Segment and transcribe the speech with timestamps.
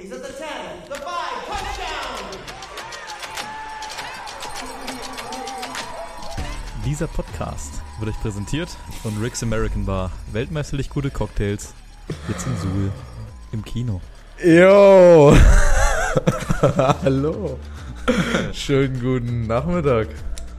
[0.00, 0.46] He's at the 10,
[0.88, 1.02] the 5,
[1.48, 2.40] touchdown!
[6.84, 8.68] Dieser Podcast wird euch präsentiert
[9.02, 10.12] von Rick's American Bar.
[10.32, 11.74] Weltmeisterlich gute Cocktails.
[12.28, 12.92] Jetzt in Suhl.
[13.50, 14.00] Im Kino.
[14.44, 15.36] Jo!
[17.02, 17.58] Hallo.
[18.52, 20.10] Schönen guten Nachmittag.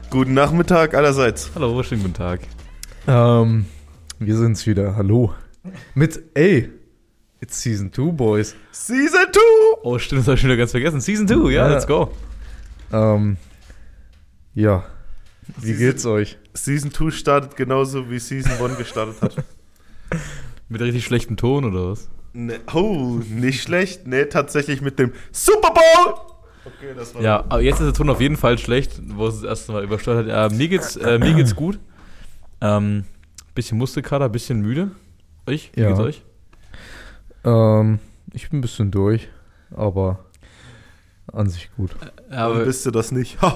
[0.09, 1.51] Guten Nachmittag allerseits.
[1.55, 2.41] Hallo, schönen guten Tag.
[3.07, 3.67] Ähm,
[4.19, 4.97] wir sind's wieder.
[4.97, 5.33] Hallo.
[5.93, 6.69] Mit, ey,
[7.41, 8.55] it's Season 2, Boys.
[8.71, 9.39] Season 2!
[9.83, 11.01] Oh, stimmt, das habe ich schon wieder ganz vergessen.
[11.01, 11.73] Season 2, ja, Ja.
[11.73, 12.11] let's go.
[12.91, 13.37] Ähm,
[14.53, 14.85] ja.
[15.57, 16.37] Wie Season- geht's euch?
[16.53, 19.35] Season 2 startet genauso wie Season 1 gestartet hat.
[20.69, 22.09] Mit richtig schlechtem Ton oder was?
[22.33, 24.05] ne, oh, nicht schlecht.
[24.05, 26.13] Ne, tatsächlich mit dem Super Bowl!
[26.65, 27.21] Okay, das war.
[27.23, 29.83] Ja, aber jetzt ist der Ton auf jeden Fall schlecht, wo es das erste Mal
[29.83, 30.51] übersteuert hat.
[30.51, 31.79] Äh, mir, geht's, äh, mir geht's gut.
[32.61, 33.05] Ähm,
[33.55, 34.91] bisschen Muskelkater, bisschen müde.
[35.47, 35.71] Euch?
[35.73, 35.87] Wie Ja.
[35.87, 36.23] geht's euch?
[37.43, 37.99] Ähm,
[38.33, 39.29] ich bin ein bisschen durch,
[39.75, 40.19] aber
[41.31, 41.91] an sich gut.
[42.01, 43.37] Ja, Warum aber, bist du das nicht?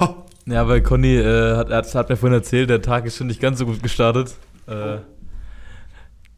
[0.45, 3.39] Ja, weil Conny äh, hat, hat, hat mir vorhin erzählt, der Tag ist schon nicht
[3.39, 4.35] ganz so gut gestartet.
[4.67, 4.97] Äh,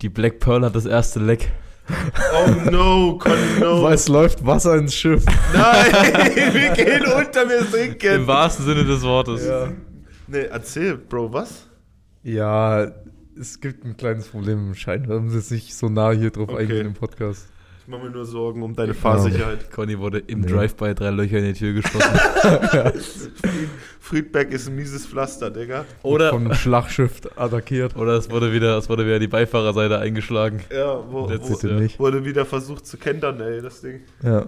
[0.03, 1.51] die Black Pearl hat das erste Leck.
[1.89, 3.81] oh no, Conny, no.
[3.81, 5.25] Weil es läuft Wasser ins Schiff.
[5.53, 5.91] Nein,
[6.53, 8.27] wir gehen unter, wir Im sinken.
[8.27, 9.43] wahrsten Sinne des Wortes.
[9.43, 9.69] Ja.
[10.27, 11.67] Ne, erzähl, Bro, was?
[12.21, 12.85] Ja,
[13.39, 15.07] es gibt ein kleines Problem im Schein.
[15.07, 16.61] Wir haben jetzt nicht so nah hier drauf Okay.
[16.63, 17.47] eingehen im Podcast.
[17.81, 19.69] Ich mache mir nur Sorgen um deine Fahrsicherheit.
[19.69, 20.47] Conny wurde im Nee.
[20.47, 22.09] Drive-By drei Löcher in die Tür geschossen.
[23.99, 25.85] Friedberg ist ein mieses Pflaster, Digga.
[26.01, 27.95] oder, Von einem Schlachtschiff attackiert.
[27.95, 30.61] oder es wurde wieder, es wurde wieder die Beifahrerseite eingeschlagen.
[30.71, 31.73] Ja, wo, wo, ja.
[31.79, 31.99] nicht.
[31.99, 34.01] wurde wieder versucht zu kentern, ey, das Ding.
[34.23, 34.47] Ja.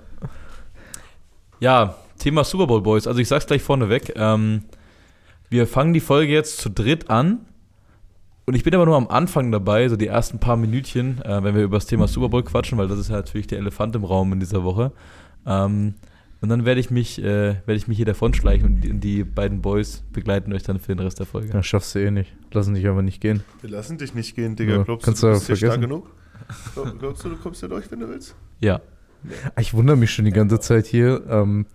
[1.60, 3.06] Ja, Thema Super Bowl Boys.
[3.08, 4.14] Also ich sag's gleich vorneweg.
[4.16, 4.64] Ähm,
[5.50, 7.46] wir fangen die Folge jetzt zu dritt an.
[8.50, 11.53] Und ich bin aber nur am Anfang dabei, so die ersten paar Minütchen, äh, wenn
[11.53, 14.06] wir über das Thema Super Bowl quatschen, weil das ist ja natürlich der Elefant im
[14.06, 14.94] Raum in dieser Woche.
[15.45, 15.95] Ähm,
[16.39, 17.26] und dann werde ich mich, äh,
[17.66, 20.95] werde ich mich hier davonschleichen und die, und die beiden Boys begleiten euch dann für
[20.95, 21.49] den Rest der Folge.
[21.52, 22.33] Das schaffst du eh nicht.
[22.54, 23.44] Lassen dich aber nicht gehen.
[23.60, 24.77] Wir lassen dich nicht gehen, Digga.
[24.77, 25.89] Ja, Glaubst kannst du, du du bist hier stark vergessen.
[25.89, 26.10] genug?
[26.73, 28.33] Glaub- Glaubst du, du kommst hier durch, wenn du willst?
[28.61, 28.80] Ja.
[29.60, 31.66] Ich wundere mich schon die ganze Zeit hier, ähm,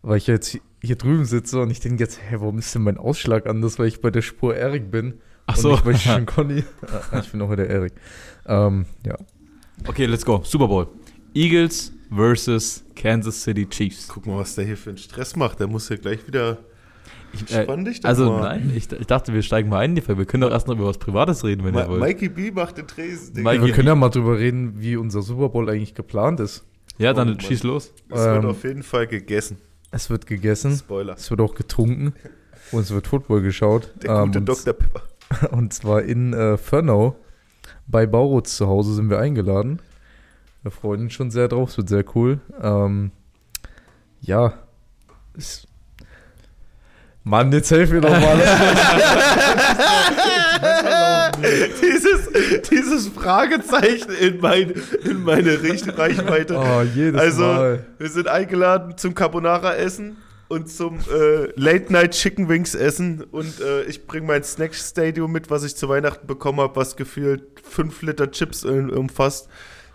[0.00, 2.96] weil ich jetzt hier drüben sitze und ich denke jetzt, hä, warum ist denn mein
[2.96, 5.20] Ausschlag anders, weil ich bei der Spur Erik bin?
[5.46, 5.80] Ach Und so.
[5.84, 6.64] weil ich schon Conny.
[7.22, 7.92] Ich bin auch wieder Erik.
[8.46, 9.16] Ähm, ja.
[9.86, 10.40] Okay, let's go.
[10.44, 10.88] Super Bowl.
[11.34, 14.08] Eagles versus Kansas City Chiefs.
[14.08, 15.60] Guck mal, was der hier für einen Stress macht.
[15.60, 16.58] Der muss ja gleich wieder.
[17.32, 18.40] Ich, äh, Spann dich doch also mal.
[18.58, 20.20] nein, ich, ich dachte, wir steigen mal ein in die Folge.
[20.20, 22.00] Wir können doch erst noch über was Privates reden, wenn ihr Ma wollt.
[22.00, 23.50] Mikey B macht den Tresen, Digga.
[23.50, 26.64] Mikey- Wir können ja mal drüber reden, wie unser Super Bowl eigentlich geplant ist.
[26.98, 27.92] ja, dann Oh, schieß los.
[28.08, 29.58] Es wird ähm, auf jeden Fall gegessen.
[29.90, 31.14] Es wird gegessen, Spoiler.
[31.14, 32.14] es wird auch getrunken
[32.72, 33.92] und es wird Football geschaut.
[34.02, 34.72] Der gute Ähm, und, Dr.
[34.72, 35.02] Pepper.
[35.50, 37.16] und zwar in äh, Fernau.
[37.86, 39.80] Bei Baurutz zu Hause sind wir eingeladen.
[40.62, 42.40] Wir freuen uns schon sehr drauf, es wird sehr cool.
[42.60, 43.12] Ähm,
[44.20, 44.54] ja.
[45.36, 45.66] Es
[47.22, 48.38] Mann, jetzt helf mir doch mal.
[51.82, 54.72] dieses, dieses Fragezeichen in, mein,
[55.02, 56.56] in meine Reichweite.
[56.56, 57.86] oh, jedes also, Mal.
[57.98, 60.16] wir sind eingeladen zum Carbonara-Essen
[60.48, 63.22] und zum äh, Late-Night Chicken Wings essen.
[63.22, 67.42] Und äh, ich bringe mein Snack-Stadium mit, was ich zu Weihnachten bekommen habe, was gefühlt
[67.62, 69.48] 5 Liter Chips äh, umfasst.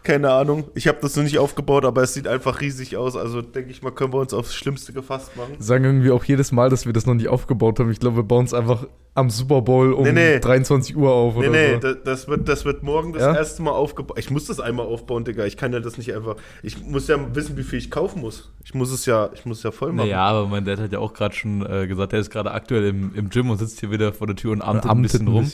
[0.03, 0.63] Keine Ahnung.
[0.73, 3.16] Ich habe das noch nicht aufgebaut, aber es sieht einfach riesig aus.
[3.16, 5.53] Also denke ich mal, können wir uns aufs Schlimmste gefasst machen.
[5.59, 7.91] Sagen irgendwie auch jedes Mal, dass wir das noch nicht aufgebaut haben.
[7.91, 10.40] Ich glaube, wir bauen es einfach am Super Bowl um Nee, nee.
[10.40, 11.79] 23 Uhr auf Nee, oder nee, so.
[11.79, 13.35] da- das wird, das wird morgen das Ja?
[13.35, 14.17] erste Mal aufgebaut.
[14.17, 15.45] Ich muss das einmal aufbauen, Digga.
[15.45, 16.38] Ich kann ja das nicht einfach.
[16.63, 18.51] Ich muss ja wissen, wie viel ich kaufen muss.
[18.63, 20.07] Ich muss es ja, ich muss es ja voll machen.
[20.07, 22.88] Naja, aber mein Dad hat ja auch gerade schon äh, gesagt, der ist gerade aktuell
[22.88, 25.51] im, im Gym und sitzt hier wieder vor der Tür und amtet, ein bisschen rum.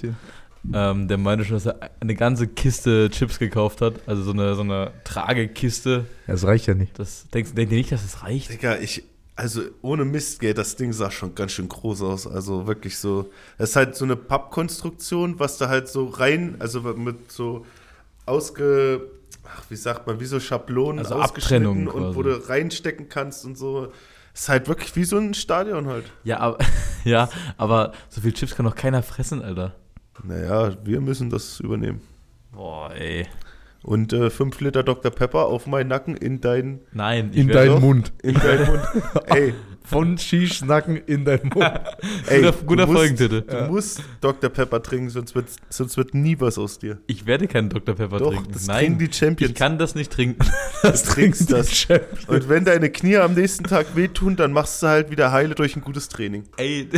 [0.74, 3.96] Ähm, der meinte schon, dass er eine ganze Kiste Chips gekauft hat.
[4.06, 6.06] Also so eine, so eine Tragekiste.
[6.28, 6.98] Ja, das reicht ja nicht.
[7.00, 8.52] Das denkst, denkt ihr nicht, dass es reicht?
[8.52, 9.04] Digga, ich,
[9.36, 12.28] also ohne Mist, gell, das Ding sah schon ganz schön groß aus.
[12.28, 13.32] Also wirklich so.
[13.58, 17.66] Es ist halt so eine Pappkonstruktion, was da halt so rein, also mit so
[18.26, 19.02] ausge.
[19.50, 23.58] Ach, wie sagt man, wie so Schablonen Also ausgeschnitten und wo du reinstecken kannst und
[23.58, 23.94] so.
[24.34, 26.12] Ist halt wirklich wie so ein Stadion halt.
[26.24, 26.58] Ja, aber,
[27.06, 29.74] ja, aber so viel Chips kann doch keiner fressen, Alter.
[30.24, 32.02] Naja, wir müssen das übernehmen.
[32.52, 33.28] Boah, ey.
[33.84, 35.12] Und 5 Liter Dr.
[35.12, 37.80] Pepper auf meinen Nacken in deinen, Nein, In deinen doch.
[37.80, 38.12] Mund.
[38.22, 38.82] in deinen Mund.
[39.28, 39.54] ey,
[39.84, 41.72] Von Shish-Nacken in deinen Mund.
[42.28, 43.42] ey, Guter- du guter musst- Folgentitel.
[43.44, 44.50] Du musst Dr.
[44.50, 46.98] Pepper trinken, sonst wird, sonst wird nie was aus dir.
[47.08, 47.96] Ich werde keinen Dr.
[47.96, 48.52] Pepper Doch, trinken.
[48.52, 49.52] das Nein, trinken die Champions.
[49.52, 50.46] ich kann das nicht trinken.
[50.82, 51.72] das trinkst das.
[51.74, 52.26] Champions.
[52.28, 55.78] Und wenn deine Knie am nächsten Tag wehtun, dann machst du halt wieder heile durch
[55.78, 56.44] ein gutes Training.
[56.58, 56.90] Ey,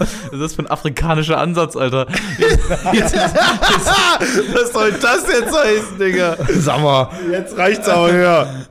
[0.26, 2.06] was ist das für ein afrikanischer Ansatz, Alter?
[2.38, 6.36] Jetzt, jetzt, Was soll das jetzt heißen, Digga?
[6.48, 7.10] Sag mal.
[7.30, 8.66] Jetzt reicht's aber höher.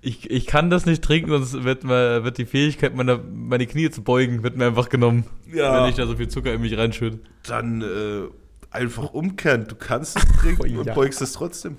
[0.00, 3.88] Ich, ich kann das nicht trinken, sonst wird, mir, wird die Fähigkeit, meine, meine Knie
[3.90, 5.24] zu beugen, wird mir einfach genommen.
[5.52, 5.82] Ja.
[5.82, 7.20] Wenn ich da so viel Zucker in mich reinschütte.
[7.46, 8.28] Dann äh,
[8.70, 9.66] einfach umkehren.
[9.68, 10.78] Du kannst es trinken Oh, ja.
[10.80, 11.76] und beugst es trotzdem.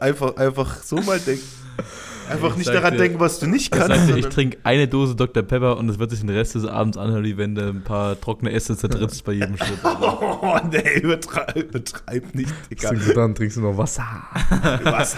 [0.00, 1.42] Einfach, einfach so mal denken.
[2.30, 3.88] Einfach Ich nicht daran dir- denken, was du nicht Ich kannst.
[4.06, 5.42] sagte, ich trinke eine Dose Dr.
[5.42, 8.18] Pepper und es wird sich den Rest des Abends anhören, wie wenn du ein paar
[8.20, 9.78] trockene Äste zertrittst bei jedem Schritt.
[9.84, 12.88] Oh, nee, übertreib, übertreib nicht, Digga.
[12.88, 14.04] Trinkst du dann trinkst du noch Wasser.
[14.84, 15.16] Was?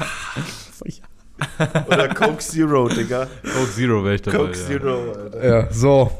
[1.88, 3.26] Oder Coke Zero, Digga.
[3.43, 4.38] Coke Zero wäre ich dabei.
[4.38, 4.67] Coke ja.
[4.67, 5.46] Zero, Alter.
[5.49, 6.10] Ja, so.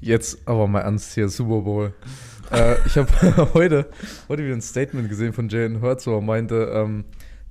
[0.00, 1.94] Jetzt aber mal ernst hier, Super Bowl.
[2.50, 3.08] äh, ich habe
[3.54, 3.86] heute,
[4.28, 7.04] heute wieder ein Statement gesehen von Jalen Hurts, wo er meinte, ähm,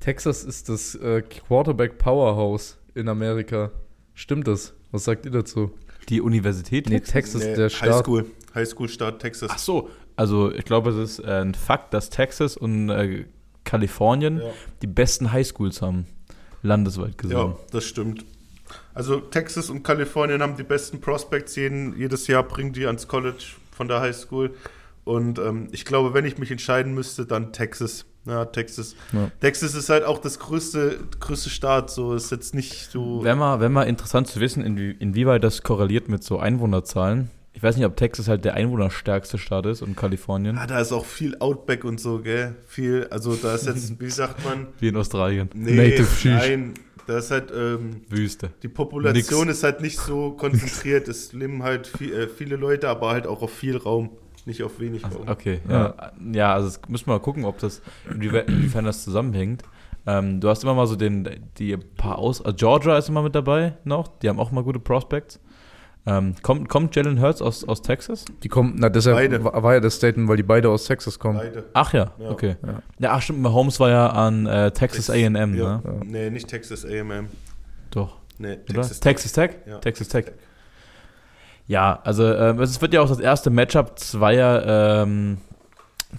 [0.03, 3.71] Texas ist das äh, Quarterback Powerhouse in Amerika.
[4.13, 4.73] Stimmt das?
[4.91, 5.71] Was sagt ihr dazu?
[6.09, 6.89] Die Universität?
[6.89, 7.99] Nee, Texas, Nee, der Staat.
[7.99, 8.25] Highschool.
[8.53, 9.49] Highschool-Start Texas.
[9.53, 13.23] Ach so, also ich glaube, es ist äh, ein Fakt, dass Texas und äh,
[13.63, 14.51] Kalifornien Ja.
[14.81, 16.05] die besten Highschools haben,
[16.63, 17.37] landesweit gesehen.
[17.37, 18.25] Ja, das stimmt.
[18.93, 21.55] Also Texas und Kalifornien haben die besten Prospects.
[21.55, 24.53] Jeden, jedes Jahr bringen die ans College von der High School.
[25.05, 28.03] Und ähm, ich glaube, wenn ich mich entscheiden müsste, dann Texas.
[28.25, 28.95] Ja, Texas.
[29.11, 29.29] Ja.
[29.41, 31.89] Texas ist halt auch das größte, größte Staat.
[31.91, 33.23] So ist jetzt nicht so.
[33.23, 37.29] Wäre mal, wär mal interessant zu wissen, inwie, inwieweit das korreliert mit so Einwohnerzahlen.
[37.55, 40.91] Ich weiß nicht, ob Texas halt der einwohnerstärkste Staat ist und Kalifornien, Ah, da ist
[40.91, 42.55] auch viel Outback und so, gell?
[42.65, 44.67] Viel, also da ist jetzt, wie sagt man?
[44.79, 45.49] wie in Australien.
[45.53, 46.47] Nee, Native Sheesh.
[46.49, 46.73] nein.
[47.05, 48.51] Da ist halt, ähm, Wüste.
[48.63, 49.57] die Population Nix.
[49.57, 51.09] ist halt nicht so konzentriert.
[51.09, 54.09] es leben halt viel, äh, viele Leute, aber halt auch auf viel Raum,
[54.45, 55.27] nicht auf wenig Raum.
[55.27, 55.93] Okay, ja.
[56.31, 59.63] Ja, also das müssen wir mal gucken, ob das, inwie- inwiefern das zusammenhängt.
[60.05, 63.35] Ähm, du hast immer mal so den, die paar Aus, also Georgia ist immer mit
[63.35, 65.39] dabei noch, die haben auch mal gute Prospects.
[66.05, 68.25] Ähm, kommt, kommt Jalen Hurts aus, aus Texas?
[68.43, 69.41] Die kommen, na deshalb Beide.
[69.45, 71.37] war, ja das Statement, weil die beide aus Texas kommen.
[71.37, 71.63] Beide.
[71.73, 72.29] Ach ja, Ja.
[72.29, 72.57] okay.
[72.65, 72.81] Ja.
[72.99, 75.77] Ja, ach stimmt, Mahomes war ja an äh, Texas Tex- A&M, Ja.
[75.77, 76.01] ne?
[76.05, 77.29] Nee, nicht Texas AM.
[77.91, 78.57] Doch, Nee?
[78.57, 78.99] Texas.
[78.99, 79.51] Texas Tech?
[79.65, 79.77] Ja.
[79.77, 80.25] Texas Tech.
[81.67, 85.37] Ja, also ähm, es wird ja auch das erste Matchup zweier ähm,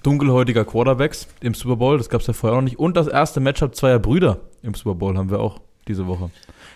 [0.03, 1.99] dunkelhäutiger Quarterbacks im Super Bowl.
[1.99, 2.79] Das gab es ja vorher noch nicht.
[2.79, 6.31] Und das erste Matchup zweier Brüder im Super Bowl haben wir auch diese Woche.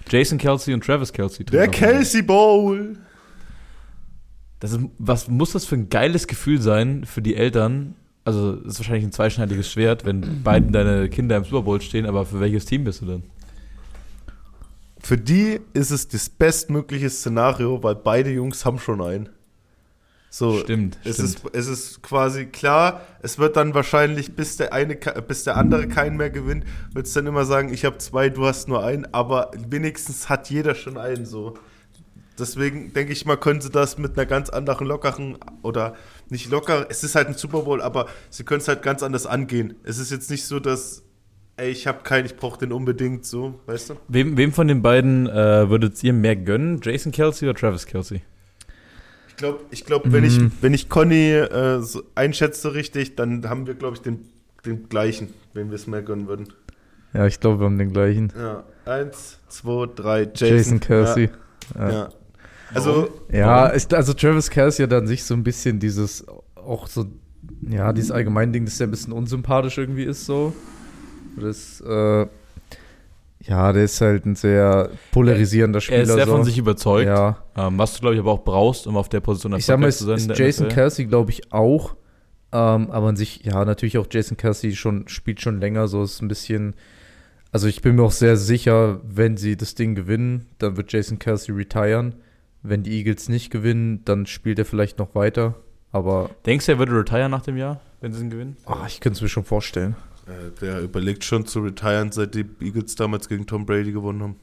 [0.08, 1.44] Jason Kelsey und Travis Kelsey.
[1.46, 2.98] Der Kelsey Bowl.
[4.60, 7.94] Das ist, was muss das für ein geiles Gefühl sein für die Eltern?
[8.24, 12.04] Also, es ist wahrscheinlich ein zweischneidiges Schwert, wenn beiden deine Kinder im Super Bowl stehen,
[12.04, 13.22] aber für welches Team bist du denn?
[15.08, 19.30] Für die ist es das bestmögliche Szenario, weil beide Jungs haben schon einen.
[20.28, 21.28] So, Stimmt, Es stimmt.
[21.30, 25.88] ist, es ist quasi klar, es wird dann wahrscheinlich, bis der eine, bis der andere
[25.88, 29.06] keinen mehr gewinnt, wird es dann immer sagen, ich habe zwei, du hast nur einen,
[29.14, 31.54] aber wenigstens hat jeder schon einen so.
[32.38, 35.94] Deswegen denke ich mal, können sie das mit einer ganz anderen lockeren oder
[36.28, 39.24] nicht locker, es ist halt ein Super Bowl, aber sie können es halt ganz anders
[39.24, 39.74] angehen.
[39.84, 41.02] Es ist jetzt nicht so, dass,
[41.58, 43.94] ey, ich habe keinen, ich brauche den unbedingt so, weißt du?
[44.08, 46.80] Wem, wem von den beiden äh, würdet ihr mehr gönnen?
[46.82, 48.22] Jason Kelsey oder Travis Kelsey?
[49.28, 53.66] Ich glaube, ich glaub, wenn, ich, wenn ich Conny äh, so einschätze richtig, dann haben
[53.66, 54.28] wir, glaube ich, den,
[54.64, 56.52] den gleichen, wenn wir es mehr gönnen würden.
[57.12, 58.32] Ja, ich glaube, wir haben den gleichen.
[58.36, 61.30] Ja, eins, zwei, drei, Jason, Jason, Kelsey.
[61.76, 62.08] Ja, Ja, ja.
[62.74, 67.06] Also, ja ist, also Travis Kelsey hat an sich so ein bisschen dieses, auch so,
[67.62, 70.52] ja, dieses allgemeine Ding, dass der ein bisschen unsympathisch irgendwie ist, so.
[71.38, 72.26] Das, äh,
[73.40, 75.98] ja, der ist halt ein sehr polarisierender Spieler.
[75.98, 76.32] Er ist sehr so.
[76.32, 79.20] von sich überzeugt, Ja, ähm, was du, glaube ich, aber auch brauchst, um auf der
[79.20, 80.18] Position ich sag mal, es zu sein.
[80.18, 80.68] in ist Jason.
[80.68, 81.94] Kelsey, glaube ich, auch.
[82.50, 86.20] Ähm, aber an sich, ja, natürlich auch Jason Kelsey schon, spielt schon länger, so ist
[86.22, 86.74] ein bisschen.
[87.52, 91.18] Also ich bin mir auch sehr sicher, wenn sie das Ding gewinnen, dann wird Jason
[91.18, 92.14] Kelsey retiren.
[92.62, 95.54] Wenn die Eagles nicht gewinnen, dann spielt er vielleicht noch weiter.
[95.92, 98.56] Aber Denkst du, er würde retire nach dem Jahr, wenn sie ihn gewinnen?
[98.66, 99.96] ah, ich könnte es mir schon vorstellen.
[100.28, 104.36] Äh, der überlegt schon zu retiren, seit die Eagles damals gegen Tom Brady gewonnen haben.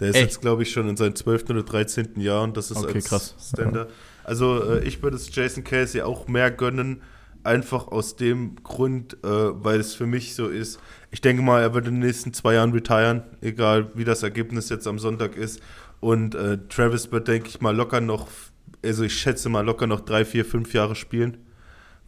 [0.00, 0.24] Der ist Echt?
[0.24, 1.50] jetzt, glaube ich, schon in seinem 12.
[1.50, 2.20] oder 13.
[2.20, 3.34] Jahr und das ist Okay, als krass.
[3.52, 3.90] Standard.
[4.24, 7.02] Also äh, ich würde es Jason Casey auch mehr gönnen,
[7.44, 10.80] einfach aus dem Grund, äh, weil es für mich so ist.
[11.10, 14.68] Ich denke mal, er wird in den nächsten zwei Jahren retiren, egal wie das Ergebnis
[14.70, 15.60] jetzt am Sonntag ist.
[16.00, 18.28] Und äh, Travis wird, denke ich mal, locker noch,
[18.82, 21.36] also ich schätze mal, locker noch drei, vier, fünf Jahre spielen.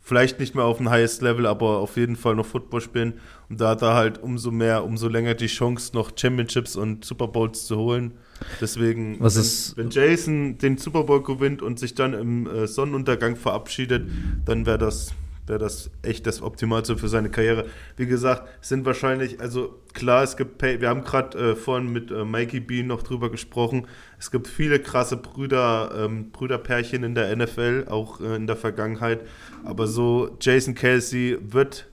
[0.05, 3.15] Vielleicht nicht mehr auf dem Highest Level, aber auf jeden Fall noch Football spielen.
[3.49, 7.29] Und da hat er halt umso mehr, umso länger die Chance, noch Championships und Super
[7.29, 8.13] Bowls zu holen.
[8.61, 14.11] Deswegen, wenn, wenn Jason den Super Bowl gewinnt und sich dann im äh, Sonnenuntergang verabschiedet,
[14.45, 15.13] dann wäre das,
[15.47, 17.67] wär das echt das Optimalste für seine Karriere.
[17.97, 22.11] Wie gesagt, es sind wahrscheinlich, also klar, es gibt, wir haben gerade äh, vorhin mit
[22.11, 23.87] äh, Mikey B noch drüber gesprochen,
[24.19, 29.21] es gibt viele krasse Brüder, ähm, Brüderpärchen in der NFL, auch äh, in der Vergangenheit,
[29.65, 31.89] aber so Jason Kelsey wird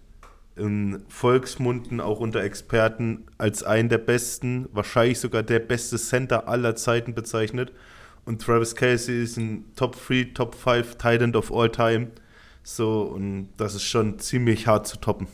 [0.56, 6.76] in Volksmunden, auch unter Experten, als einen der besten, wahrscheinlich sogar der beste Center aller
[6.76, 7.72] Zeiten bezeichnet.
[8.26, 12.10] Und Travis Casey ist ein Top 3, Top 5 Tight End of all time.
[12.64, 15.28] So, und das ist schon ziemlich hart zu toppen.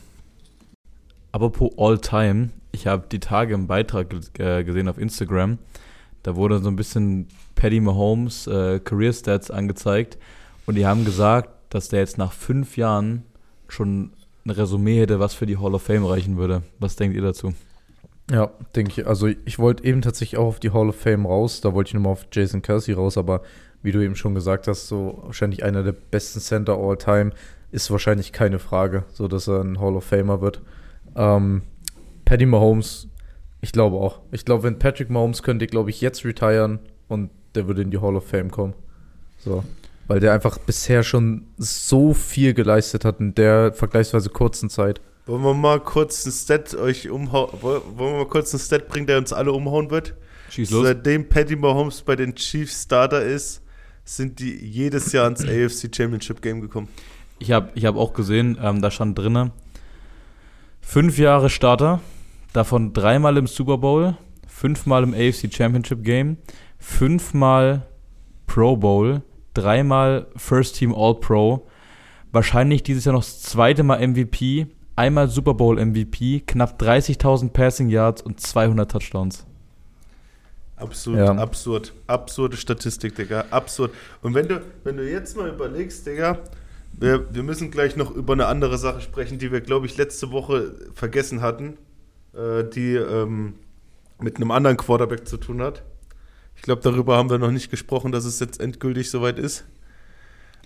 [1.32, 5.58] Apropos All-Time, ich habe die Tage im Beitrag äh, gesehen auf Instagram.
[6.22, 10.18] Da wurde so ein bisschen Paddy Mahomes äh, Career Stats angezeigt
[10.66, 13.22] und die haben gesagt, dass der jetzt nach fünf Jahren
[13.68, 14.12] schon
[14.44, 16.62] ein Resümee hätte, was für die Hall of Fame reichen würde.
[16.78, 17.54] Was denkt ihr dazu?
[18.30, 19.06] Ja, denke ich.
[19.06, 21.60] Also ich wollte eben tatsächlich auch auf die Hall of Fame raus.
[21.60, 23.42] Da wollte ich nochmal auf Jason Kelsey raus, aber
[23.86, 27.30] wie du eben schon gesagt hast, so wahrscheinlich einer der besten Center all time
[27.70, 30.60] ist wahrscheinlich keine Frage, so dass er ein Hall of Famer wird.
[31.14, 31.62] Ähm,
[32.24, 33.08] Patty Mahomes,
[33.60, 34.20] ich glaube auch.
[34.32, 37.98] Ich glaube, wenn Patrick Mahomes könnte, glaube ich, jetzt retiren und der würde in die
[37.98, 38.74] Hall of Fame kommen.
[39.38, 39.62] So.
[40.08, 45.00] Weil der einfach bisher schon so viel geleistet hat in der vergleichsweise kurzen Zeit.
[45.26, 47.50] Wollen wir mal kurz ein Stat euch umhauen?
[47.60, 50.14] Wollen wir mal kurz ein Stat bringen, der uns alle umhauen wird?
[50.50, 50.86] Schieß los.
[50.86, 53.62] Seitdem Patty Mahomes bei den Chiefs Starter ist,
[54.06, 56.88] sind die jedes Jahr ins AFC Championship Game gekommen.
[57.38, 59.52] Ich habe ich hab auch gesehen, ähm, da stand drinne
[60.86, 62.00] fünf Jahre Starter,
[62.52, 66.36] davon dreimal im Super Bowl, fünfmal im AFC Championship Game,
[66.78, 67.88] fünfmal
[68.46, 69.22] Pro Bowl,
[69.52, 71.66] dreimal First Team All Pro,
[72.30, 77.88] wahrscheinlich dieses Jahr noch das zweite Mal MVP, einmal Super Bowl MVP, knapp 30.000 Passing
[77.88, 79.44] Yards und 200 Touchdowns.
[80.76, 81.32] Absurd, Ja.
[81.32, 83.92] absurd, absurde Statistik, Digga, absurd.
[84.22, 86.38] Und wenn du, wenn du jetzt mal überlegst, Digga,
[86.92, 90.30] wir, wir müssen gleich noch über eine andere Sache sprechen, die wir, glaube ich, letzte
[90.32, 91.78] Woche vergessen hatten,
[92.34, 93.54] äh, die ähm,
[94.20, 95.82] mit einem anderen Quarterback zu tun hat.
[96.56, 99.64] Ich glaube, darüber haben wir noch nicht gesprochen, dass es jetzt endgültig soweit ist.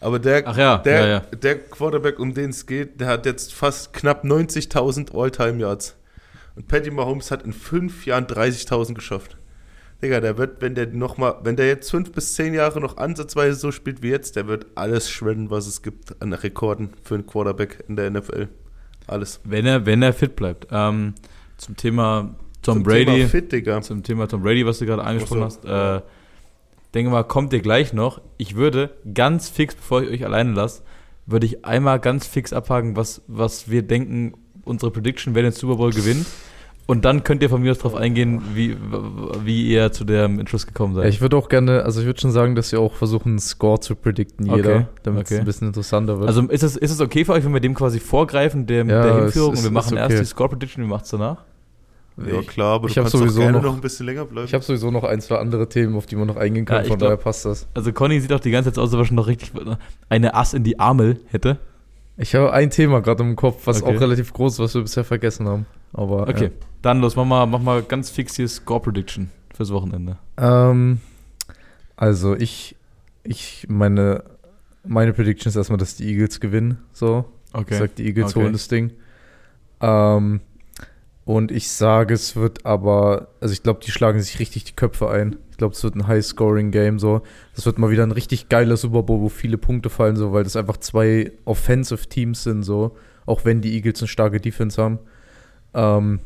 [0.01, 1.21] Aber der, Ach ja, der, ja, ja.
[1.21, 5.97] der Quarterback, um den es geht, der hat jetzt fast knapp 90.000 All-Time-Yards.
[6.57, 9.37] Und Patty Mahomes hat in fünf Jahren 30.000 geschafft.
[10.03, 12.97] Digga, der wird, wenn der noch mal, wenn der jetzt fünf bis zehn Jahre noch
[12.97, 17.15] ansatzweise so spielt wie jetzt, der wird alles shredden, was es gibt an Rekorden für
[17.15, 18.49] einen Quarterback in der NFL.
[19.07, 19.41] Alles.
[19.45, 20.69] Wenn er, wenn er fit bleibt.
[20.71, 21.15] Ähm,
[21.59, 23.05] zum Thema Tom Zum Brady.
[23.05, 23.83] Thema fit, Digga.
[23.83, 26.01] Zum Thema Tom Brady, was du gerade angesprochen so, hast.
[26.01, 26.03] Äh,
[26.95, 28.21] denke mal, kommt ihr gleich noch.
[28.39, 30.83] Ich würde ganz fix, bevor ich euch alleine lasse,
[31.27, 35.77] würde ich einmal ganz fix abhaken, was, was wir denken, unsere Prediction, wer den Super
[35.77, 36.27] Bowl gewinnt.
[36.91, 38.77] Und dann könnt ihr von mir aus drauf eingehen, wie,
[39.45, 41.11] wie ihr zu dem Entschluss gekommen Ja, seid.
[41.15, 43.79] ich würde auch gerne, also ich würde schon sagen, dass wir auch versuchen, einen Score
[43.81, 45.39] zu predikten, jeder, Okay, damit es okay.
[45.41, 46.29] ein bisschen interessanter wird.
[46.29, 49.03] also ist es, ist es okay für euch, wenn wir dem quasi vorgreifen, dem, Ja,
[49.03, 50.19] der es Hinführung, ist- und wir machen ist erst okay.
[50.21, 51.45] die Score Prediction, wie macht's danach?
[52.27, 54.47] Ja, klar, aber ich du kannst sowieso gerne noch- noch ein bisschen länger bleiben.
[54.47, 56.89] ich habe sowieso noch ein, zwei andere Themen, auf die man noch eingehen kann, Ja,
[56.89, 57.67] von glaub- daher passt das.
[57.73, 59.53] Also Conny sieht auch die ganze Zeit aus, als ob er schon noch richtig
[60.09, 61.59] eine Ass in die Armel hätte.
[62.23, 63.97] Ich habe ein Thema gerade im Kopf, was Okay.
[63.97, 65.67] auch relativ groß ist, was wir bisher vergessen haben.
[65.93, 66.51] Aber Okay,
[66.83, 70.19] dann los, mach mal, mach mal ganz fix hier Score Prediction fürs Wochenende.
[70.39, 70.71] ja.
[70.71, 71.01] ähm,
[71.97, 72.77] also ich,
[73.25, 74.23] ich meine,
[74.85, 76.79] meine Prediction ist erstmal, dass die Eagles gewinnen.
[76.93, 77.25] So,
[77.69, 78.41] ich sag, die Eagles Okay.
[78.43, 78.93] holen das Ding.
[79.81, 80.41] Ähm,
[81.25, 85.09] und ich sage, es wird aber, also ich glaube, die schlagen sich richtig die Köpfe
[85.11, 85.37] ein.
[85.61, 87.21] Ich glaube, es wird ein High-Scoring-Game so.
[87.55, 90.43] Das wird mal wieder ein richtig geiler Super Bowl, wo viele Punkte fallen, so, weil
[90.43, 92.97] das einfach zwei Offensive-Teams sind, so.
[93.27, 95.01] Auch wenn die Eagles eine starke Defense haben.
[95.75, 96.21] Ähm,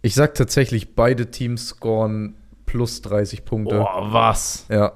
[0.00, 3.76] ich sag tatsächlich, beide Teams scoren plus 30 Punkte.
[3.76, 4.64] Boah, was?
[4.70, 4.92] Ja.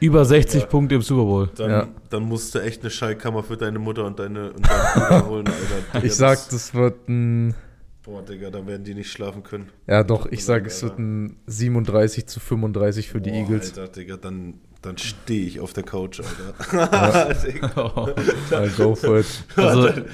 [0.00, 1.50] Über 60 Punkte im Super Bowl.
[1.56, 1.86] Dann, Ja.
[2.08, 5.44] dann musst du echt eine Schallkammer für deine Mutter und deine und deinen Bruder holen,
[5.92, 6.04] Alter.
[6.04, 7.54] Ich sag, das, das wird ein.
[8.02, 9.68] Boah, Digga, da werden die nicht schlafen können.
[9.86, 10.66] Ja, doch, ich sag, Alter.
[10.66, 13.78] es wird ein 37 zu 35 für die Boah, Eagles.
[13.78, 17.34] Alter, Digga, dann, dann stehe ich auf der Couch, Alter.
[17.34, 17.66] Digga.
[18.50, 19.26] I'll go for it.
[19.56, 20.04] Also, Alter.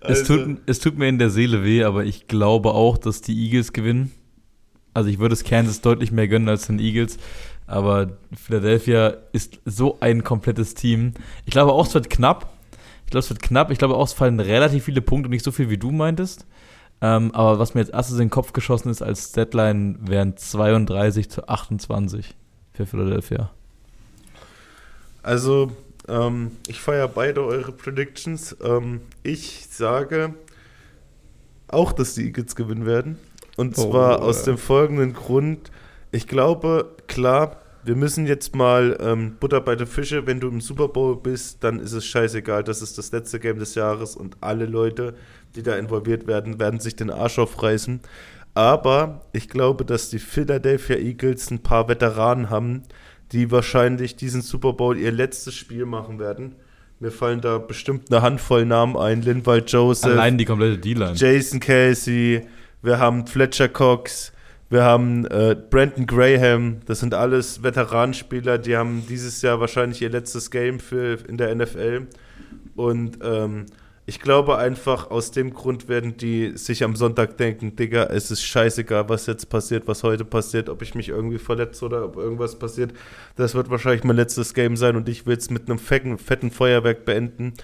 [0.00, 3.34] es, tut, es tut mir in der Seele weh, aber ich glaube auch, dass die
[3.46, 4.12] Eagles gewinnen.
[4.94, 7.18] Also ich würde es Kansas deutlich mehr gönnen als den Eagles.
[7.66, 11.12] Aber Philadelphia ist so ein komplettes Team.
[11.44, 12.52] Ich glaube auch, es wird knapp.
[13.04, 13.70] Ich glaube, es wird knapp.
[13.70, 16.46] Ich glaube auch, es fallen relativ viele Punkte, nicht so viel, wie du meintest.
[17.00, 21.30] Ähm, aber was mir jetzt erstes in den Kopf geschossen ist als Deadline, wären 32
[21.30, 22.34] zu 28
[22.72, 23.50] für Philadelphia.
[25.22, 25.72] Also,
[26.08, 28.56] ähm, ich feiere beide eure Predictions.
[28.62, 30.34] Ähm, ich sage
[31.68, 33.18] auch, dass die Eagles gewinnen werden.
[33.56, 34.52] Und Oh, zwar aus ja.
[34.52, 35.70] dem folgenden Grund.
[36.12, 40.26] Ich glaube, klar, wir müssen jetzt mal ähm, Butter bei der Fische.
[40.26, 42.64] Wenn du im Super Bowl bist, dann ist es scheißegal.
[42.64, 45.14] Das ist das letzte Game des Jahres und alle Leute,
[45.56, 48.00] die da involviert werden, werden sich den Arsch aufreißen.
[48.54, 52.82] Aber ich glaube, dass die Philadelphia Eagles ein paar Veteranen haben,
[53.32, 56.54] die wahrscheinlich diesen Super Bowl ihr letztes Spiel machen werden.
[56.98, 59.20] Mir fallen da bestimmt eine Handvoll Namen ein.
[59.20, 61.12] Linwald Joseph, Allein die komplette D-Line.
[61.14, 62.46] Jason Casey,
[62.80, 64.32] wir haben Fletcher Cox,
[64.70, 66.78] wir haben äh, Brandon Graham.
[66.86, 71.54] Das sind alles Veteranenspieler, die haben dieses Jahr wahrscheinlich ihr letztes Game für, in der
[71.54, 72.06] NFL.
[72.74, 73.66] Und ähm,
[74.08, 78.44] ich glaube einfach, aus dem Grund werden die sich am Sonntag denken, Digga, es ist
[78.44, 82.56] scheißegal, was jetzt passiert, was heute passiert, ob ich mich irgendwie verletze oder ob irgendwas
[82.56, 82.92] passiert.
[83.34, 86.52] Das wird wahrscheinlich mein letztes Game sein und ich will es mit einem fetten, fetten
[86.52, 87.54] Feuerwerk beenden.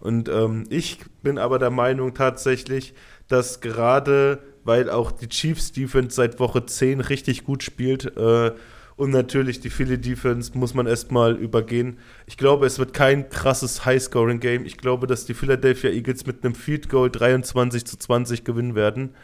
[0.00, 2.94] Und ähm, ich bin aber der Meinung tatsächlich,
[3.28, 8.52] dass gerade, weil auch die Chiefs Defense seit Woche 10 richtig gut spielt, äh,
[9.00, 11.96] und natürlich die Philly Defense muss man erstmal übergehen.
[12.26, 14.66] Ich glaube, es wird kein krasses High-Scoring-Game.
[14.66, 19.14] Ich glaube, dass die Philadelphia Eagles mit einem Field Goal 23 zu 20 gewinnen werden.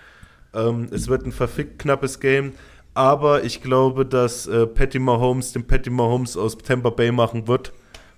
[0.54, 2.52] Ähm, es wird ein verfickt knappes Game.
[2.94, 7.74] Aber ich glaube, dass äh, Patty Mahomes den Patty Mahomes aus Tampa Bay machen wird,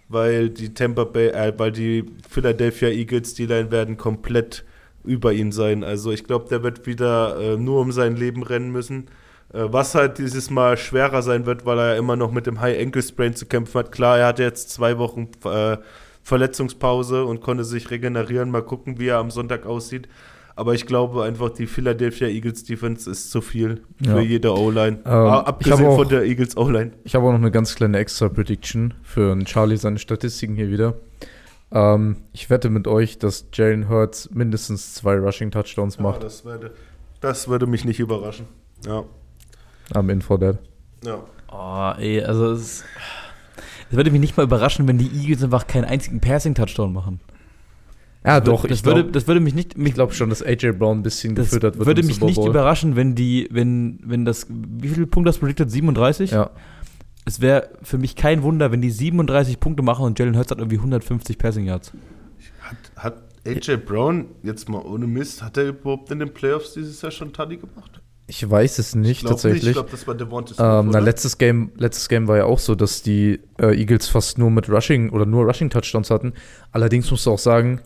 [0.08, 4.64] weil die Tampa Bay, äh, weil die Philadelphia Eagles die Line werden komplett
[5.02, 5.82] über ihn sein.
[5.82, 9.08] Also ich glaube, der wird wieder äh, nur um sein Leben rennen müssen.
[9.52, 12.60] Äh, was halt dieses Mal schwerer sein wird, weil er ja immer noch mit dem
[12.60, 13.92] High Ankle Sprain zu kämpfen hat.
[13.92, 15.78] Klar, er hatte jetzt zwei Wochen äh,
[16.22, 18.50] Verletzungspause und konnte sich regenerieren.
[18.50, 20.08] Mal gucken, wie er am Sonntag aussieht.
[20.56, 24.14] Aber ich glaube einfach, die Philadelphia Eagles Defense ist zu viel Ja.
[24.16, 24.98] für jede O-Line.
[25.04, 26.90] Ähm, Abgesehen auch- von der Eagles O-Line.
[27.04, 30.94] Ich habe auch noch eine ganz kleine Extra-Prediction für einen Charlie seine Statistiken hier wieder.
[31.70, 36.22] Ähm, ich wette mit euch, dass Jalen Hurts mindestens zwei Rushing-Touchdowns Ja, macht.
[36.24, 36.72] das, würde,
[37.20, 38.46] das würde mich nicht überraschen.
[38.84, 39.04] Ja.
[39.94, 40.38] Am in for
[41.04, 41.24] ja.
[41.50, 42.84] Oh, ey, also es,
[43.90, 47.20] es würde mich nicht mal überraschen, wenn die Eagles einfach keinen einzigen Passing-Touchdown machen.
[48.24, 50.72] Ja, doch, das ich würde, glaube das würde mich nicht, mich, glaub schon, dass AJ
[50.72, 51.86] Brown ein bisschen das gefüttert wird.
[51.86, 55.70] würde mich nicht überraschen, wenn die, wenn, wenn das, wie viele Punkte hast du predicted?
[55.70, 56.32] 37?
[56.32, 56.50] Ja,
[57.24, 60.58] Es wäre für mich kein Wunder, wenn die 37 Punkte machen und Jalen Hurts hat
[60.58, 61.92] irgendwie 150 Passing Yards.
[62.60, 67.00] Hat, hat AJ Brown, jetzt mal ohne Mist, hat er überhaupt in den Playoffs dieses
[67.00, 68.02] Jahr schon Taddy gemacht?
[68.30, 69.68] Ich weiß es nicht Ich glaube tatsächlich.
[69.68, 72.58] Ich glaube, das war Devonta Smith, Ähm, na, letztes Game, letztes Game war ja auch
[72.58, 76.34] so, dass die äh, Eagles fast nur mit Rushing oder nur Rushing Touchdowns hatten.
[76.70, 77.80] Allerdings musst du auch sagen,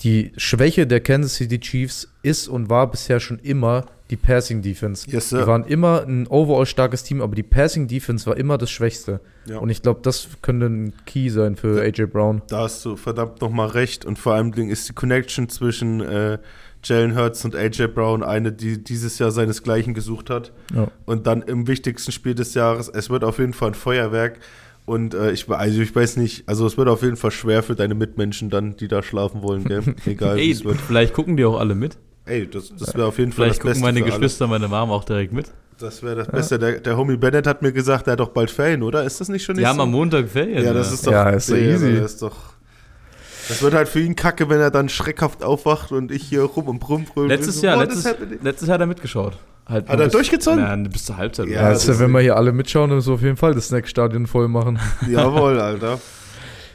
[0.00, 5.10] die Schwäche der Kansas City Chiefs ist und war bisher schon immer die Passing Defense.
[5.10, 5.46] Yes, die sir.
[5.46, 9.20] waren immer ein overall starkes Team, aber die Passing Defense war immer das Schwächste.
[9.46, 9.56] Ja.
[9.56, 12.42] Und ich glaube, das könnte ein Key sein für AJ Brown.
[12.48, 14.04] Da hast du verdammt nochmal recht.
[14.04, 16.38] Und vor allem ist die Connection zwischen äh,
[16.84, 20.52] Jalen Hurts und AJ Brown eine, die dieses Jahr seinesgleichen gesucht hat.
[20.74, 20.88] Ja.
[21.04, 24.40] Und dann im wichtigsten Spiel des Jahres, es wird auf jeden Fall ein Feuerwerk.
[24.84, 27.76] Und äh, ich, also ich weiß nicht, also es wird auf jeden Fall schwer für
[27.76, 29.82] deine Mitmenschen dann, die da schlafen wollen, gell?
[30.06, 30.80] Egal wie Ey, es wird.
[30.80, 31.98] vielleicht gucken die auch alle mit.
[32.24, 34.68] Ey, das, das wäre auf jeden Fall Vielleicht das gucken Beste meine für Geschwister, meine
[34.68, 35.46] Mom auch direkt mit.
[35.46, 35.54] alle.
[35.78, 36.58] Das wäre das Beste.
[36.58, 39.02] Der, der Homie Bennett hat mir gesagt, er hat doch bald Ferien, oder?
[39.04, 39.82] Ist das nicht schon Die nicht haben so?
[39.82, 40.64] am Montag Ferien.
[40.64, 41.96] Ja, das ist doch, Ja, ist nee, easy.
[41.96, 42.51] Das ist doch.
[43.52, 46.68] Das wird halt für ihn kacke, wenn er dann schreckhaft aufwacht und ich hier rum
[46.68, 47.28] und brumm brüll.
[47.28, 49.38] Letztes so, Jahr, letztes, letztes Jahr hat er mitgeschaut.
[49.66, 50.58] Halt Hat er durchgezogen?
[50.58, 51.48] Ja, bis zur Halbzeit.
[51.48, 54.48] Ja, also, wenn wir hier alle mitschauen, dann ist auf jeden Fall das Snackstadion voll
[54.48, 54.78] machen.
[55.08, 56.00] Jawohl, Alter.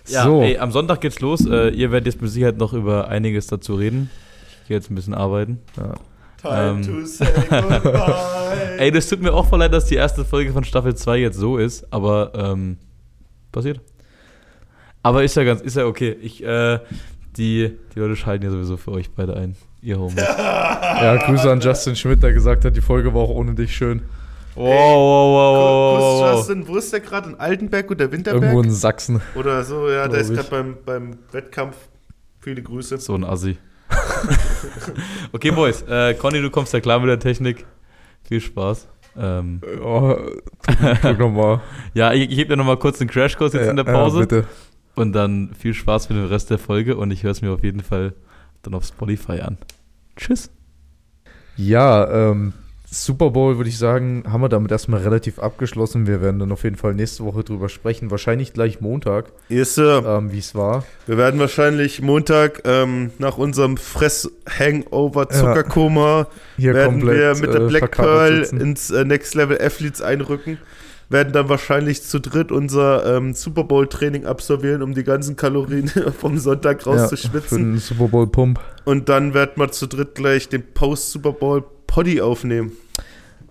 [0.07, 1.45] Ja, so, ey, am Sonntag geht's los.
[1.45, 4.09] Äh, ihr werdet jetzt mit Sicherheit noch über einiges dazu reden.
[4.61, 5.59] Ich gehe jetzt ein bisschen arbeiten.
[5.77, 5.95] ja.
[6.45, 6.83] Ähm.
[6.83, 8.77] to say goodbye.
[8.77, 11.37] Ey, das tut mir auch voll leid, dass die erste Folge von Staffel 2 jetzt
[11.37, 12.77] so ist, aber ähm,
[13.51, 13.81] passiert.
[15.03, 16.15] Aber ist ja ganz, ist ja okay.
[16.21, 16.79] Ich, äh,
[17.37, 19.55] die, die Leute schalten ja sowieso für euch beide ein.
[19.81, 20.17] Ihr Homies.
[20.37, 24.01] ja, Grüße an Justin Schmidt, der gesagt hat, die Folge war auch ohne dich schön.
[24.55, 26.35] Wow, wow, wow, Wo wow, ist wow.
[26.37, 26.67] Justin?
[26.67, 27.29] Wo ist der gerade?
[27.29, 28.43] In Altenberg oder Winterberg?
[28.43, 29.21] Irgendwo in Sachsen.
[29.35, 31.75] Oder so, ja, der ist gerade beim, beim Wettkampf.
[32.39, 32.97] Viele Grüße.
[32.97, 33.57] So ein Assi.
[35.31, 35.83] okay, Boys.
[35.83, 37.65] Äh, Conny, du kommst ja klar mit der Technik.
[38.27, 38.87] Viel Spaß.
[39.19, 40.15] Ähm, Oh,
[41.01, 41.61] drück nochmal.
[41.93, 44.19] ja, ich, ich gebe dir nochmal kurz einen Crashkurs jetzt in der Ja, Pause.
[44.21, 44.45] bitte.
[44.97, 47.63] Und dann viel Spaß mit dem Rest der Folge und ich höre es mir auf
[47.63, 48.13] jeden Fall
[48.63, 49.57] dann auf Spotify an.
[50.15, 50.49] Tschüss.
[51.55, 52.53] Ja, ähm,
[52.89, 56.07] Super Bowl würde ich sagen, haben wir damit erstmal relativ abgeschlossen.
[56.07, 58.11] Wir werden dann auf jeden Fall nächste Woche drüber sprechen.
[58.11, 60.03] Wahrscheinlich gleich Montag, Yes, Sir.
[60.07, 60.85] ähm, wie es war.
[61.05, 67.91] Wir werden wahrscheinlich Montag ähm, nach unserem Fress-Hangover-Zuckerkoma Hier werden wir mit der äh, Black
[67.91, 68.61] Pearl sitzen.
[68.61, 70.57] ins äh, Next Level Athletes einrücken.
[71.09, 75.87] Werden dann wahrscheinlich zu dritt unser ähm, Super Bowl-Training absolvieren, um die ganzen Kalorien
[76.19, 77.73] vom Sonntag Ja, für rauszuschwitzen.
[77.73, 78.59] den Super Bowl Pump.
[78.83, 82.73] Und dann werden wir zu dritt gleich den Post-Super Bowl Poddy aufnehmen.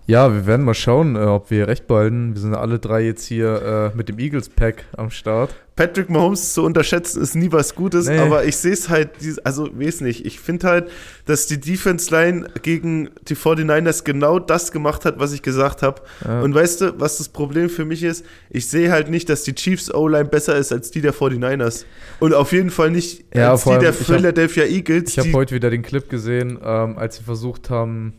[0.09, 2.33] Ja, wir werden mal schauen, äh, ob wir recht behalten.
[2.33, 5.53] Wir sind alle drei jetzt hier äh, mit dem Eagles-Pack am Start.
[5.75, 8.17] Patrick Mahomes zu unterschätzen ist nie was Gutes, Nee.
[8.17, 9.09] aber ich sehe es halt,
[9.43, 10.89] also weiß nicht, ich finde halt,
[11.25, 16.01] dass die Defense-Line gegen die 49ers genau das gemacht hat, was ich gesagt habe.
[16.25, 16.41] Ja.
[16.41, 18.25] Und weißt du, was das Problem für mich ist?
[18.49, 21.83] Ich sehe halt nicht, dass die Chiefs O-Line besser ist als die der 49ers.
[22.21, 25.09] Und auf jeden Fall nicht Ja, als die der allem, hab- Philadelphia Eagles.
[25.11, 28.13] Ich habe heute wieder den Clip gesehen, ähm, als sie versucht haben,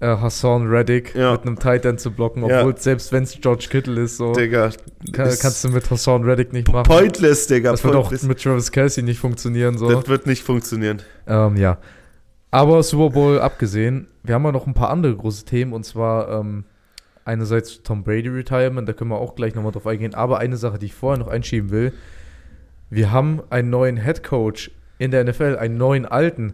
[0.00, 1.32] äh, Hassan Reddick Ja.
[1.32, 2.60] mit einem Tight End zu blocken, Ja.
[2.60, 4.70] obwohl selbst wenn es George Kittle ist, so Digga,
[5.12, 6.84] kann, kannst du mit Hassan Reddick nicht machen.
[6.84, 7.70] pointless, Digga.
[7.70, 8.22] das wird auch pointless.
[8.24, 9.78] mit Travis Kelsey nicht funktionieren.
[9.78, 9.88] So.
[9.90, 11.00] Das wird nicht funktionieren.
[11.26, 11.78] Ähm, ja.
[12.50, 16.28] Aber Super Bowl abgesehen, wir haben ja noch ein paar andere große Themen und zwar
[16.40, 16.64] ähm,
[17.24, 20.78] einerseits Tom Brady Retirement, da können wir auch gleich nochmal drauf eingehen, aber eine Sache,
[20.78, 21.92] die ich vorher noch einschieben will,
[22.90, 26.52] wir haben einen neuen Head Coach in der NFL, einen neuen alten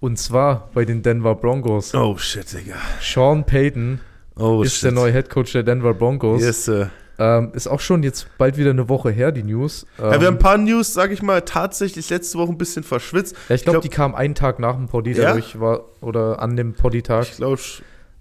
[0.00, 1.94] und zwar bei den Denver Broncos.
[1.94, 2.76] Oh shit, Digga.
[3.00, 4.00] Sean Payton
[4.38, 4.84] Oh ist shit.
[4.84, 6.42] der neue Head Coach der Denver Broncos.
[6.42, 6.90] Yes, sir.
[7.18, 9.86] Ähm, ist auch schon jetzt bald wieder eine Woche her, die News.
[9.98, 12.82] Ähm, Ja, wir haben ein paar News, sag ich mal, tatsächlich letzte Woche ein bisschen
[12.84, 13.34] verschwitzt.
[13.48, 15.28] ja, ich glaube, glaub- die kam einen Tag nach dem Poddy, Ja?
[15.28, 17.22] dadurch war, oder an dem Poddy-Tag.
[17.30, 17.58] Ich glaube,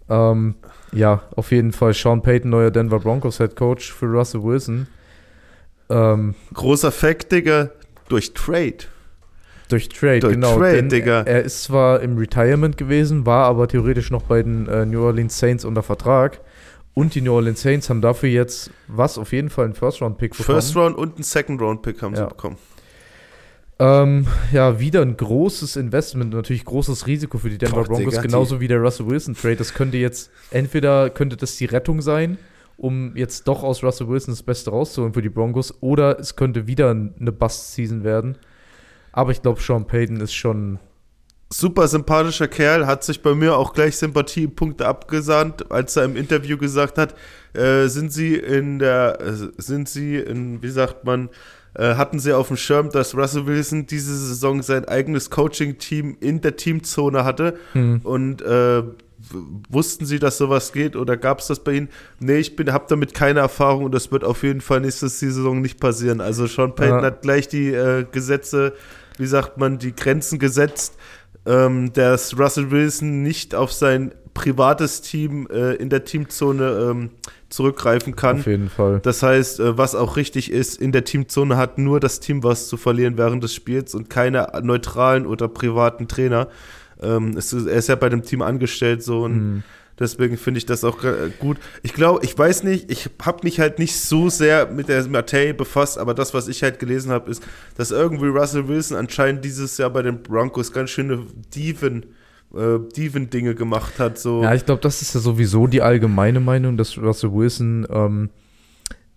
[0.07, 0.55] Ähm,
[0.93, 4.87] ja, auf jeden Fall Sean Payton, neuer Denver Broncos Head Coach für Russell Wilson.
[5.89, 7.71] Ähm, großer Fact, Digga,
[8.07, 8.77] durch Trade.
[9.67, 10.57] Durch Trade, Durch genau.
[10.57, 11.21] Trade, Digga.
[11.21, 15.37] Er ist zwar im Retirement gewesen, war aber theoretisch noch bei den äh, New Orleans
[15.39, 16.41] Saints unter Vertrag.
[16.93, 20.45] Und die New Orleans Saints haben dafür jetzt, was, auf jeden Fall einen First-Round-Pick bekommen.
[20.61, 22.21] First Round und einen Second Round Pick haben Ja.
[22.23, 22.55] sie bekommen.
[23.77, 28.21] Ähm, ja, wieder ein großes Investment, natürlich großes Risiko für die Denver Boah, Broncos, Digga,
[28.21, 29.57] die- genauso wie der Russell Wilson Trade.
[29.57, 32.37] Das könnte jetzt, entweder könnte das die Rettung sein,
[32.77, 36.67] um jetzt doch aus Russell Wilson das Beste rauszuholen für die Broncos, oder es könnte
[36.67, 38.37] wieder eine Bust-Season werden.
[39.15, 40.77] Aber ich glaube, Sean Payton ist schon,
[41.49, 46.57] Super sympathischer Kerl, hat sich bei mir auch gleich Sympathiepunkte abgesandt, als er im Interview
[46.57, 47.15] gesagt hat,
[47.53, 51.29] äh, sind sie in der, äh, sind sie in, wie sagt man,
[51.75, 56.41] äh, hatten sie auf dem Schirm, dass Russell Wilson diese Saison sein eigenes Coaching-Team in
[56.41, 58.83] der Teamzone hatte hm, und äh,
[59.69, 61.89] wussten Sie, dass sowas geht oder gab es das bei Ihnen?
[62.19, 65.61] Nee, ich bin, habe damit keine Erfahrung und das wird auf jeden Fall nächste Saison
[65.61, 66.21] nicht passieren.
[66.21, 67.05] Also Sean Payton Ja.
[67.05, 68.73] hat gleich die äh, Gesetze,
[69.19, 70.95] wie sagt man, die Grenzen gesetzt,
[71.45, 77.09] ähm, dass Russell Wilson nicht auf sein privates Team äh, in der Teamzone ähm,
[77.49, 78.39] zurückgreifen kann.
[78.39, 78.99] auf jeden Fall.
[79.01, 82.67] Das heißt, äh, was auch richtig ist, in der Teamzone hat nur das Team was
[82.67, 86.49] zu verlieren während des Spiels und keine neutralen oder privaten Trainer.
[87.01, 89.63] Ähm, es ist, er ist ja bei dem Team angestellt so und Hm.
[89.99, 91.57] Deswegen finde ich das auch äh, gut.
[91.83, 95.53] Ich glaube, ich weiß nicht, ich habe mich halt nicht so sehr mit der Materie
[95.53, 97.43] befasst, aber das, was ich halt gelesen habe, ist,
[97.77, 102.05] dass irgendwie Russell Wilson anscheinend dieses Jahr bei den Broncos ganz schöne Diven,
[102.55, 104.17] äh, Diven-Dinge gemacht hat.
[104.17, 104.43] So.
[104.43, 108.29] Ja, ich glaube, das ist ja sowieso die allgemeine Meinung, dass Russell Wilson ähm,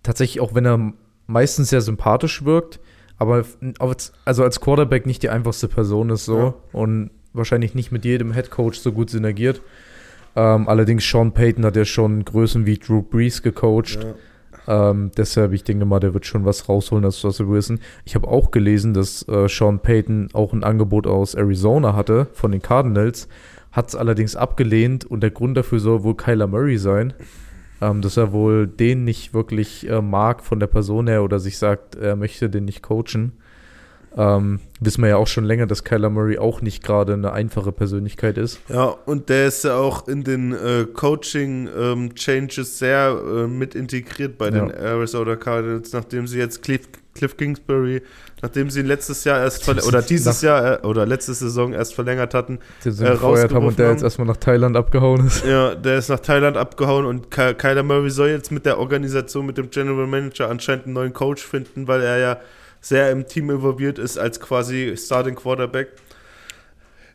[0.03, 0.93] tatsächlich, auch wenn er
[1.27, 2.79] meistens sehr sympathisch wirkt,
[3.17, 3.43] aber
[3.79, 6.53] als- also als Quarterback nicht die einfachste Person ist so Ja.
[6.71, 9.61] und wahrscheinlich nicht mit jedem Head Coach so gut synergiert.
[10.35, 13.99] Ähm, allerdings Sean Payton hat ja schon Größen wie Drew Brees gecoacht.
[14.03, 14.13] Ja.
[14.69, 17.79] Ähm, deshalb, ich denke mal, der wird schon was rausholen als Russell Wilson.
[18.05, 22.51] Ich habe auch gelesen, dass äh, Sean Payton auch ein Angebot aus Arizona hatte von
[22.51, 23.27] den Cardinals,
[23.71, 27.13] hat es allerdings abgelehnt und der Grund dafür soll wohl Kyler Murray sein,
[27.81, 31.57] ähm, dass er wohl den nicht wirklich äh, mag von der Person her oder sich
[31.57, 33.33] sagt, er möchte den nicht coachen.
[34.17, 37.71] Ähm, wissen wir ja auch schon länger, dass Kyler Murray auch nicht gerade eine einfache
[37.71, 38.59] Persönlichkeit ist.
[38.69, 44.49] Ja, und der ist ja auch in den äh, Coaching-Changes sehr äh, mit integriert bei
[44.49, 44.73] den Ja.
[44.73, 46.81] Arizona Cardinals, nachdem sie jetzt Cliff,
[47.13, 48.01] Cliff Kingsbury,
[48.41, 52.33] nachdem sie ihn letztes Jahr erst oder dieses Jahr äh, oder letzte Saison erst verlängert
[52.33, 52.59] hatten.
[52.83, 55.45] Den sie Äh, gefeuert haben und der rausgeworfen jetzt erstmal nach Thailand abgehauen ist.
[55.45, 59.45] Ja, der ist nach Thailand abgehauen und Ky Kyler Murray soll jetzt mit der Organisation,
[59.45, 62.37] mit dem General Manager anscheinend einen neuen Coach finden, weil er ja
[62.81, 65.89] sehr im Team involviert ist als quasi Starting Quarterback.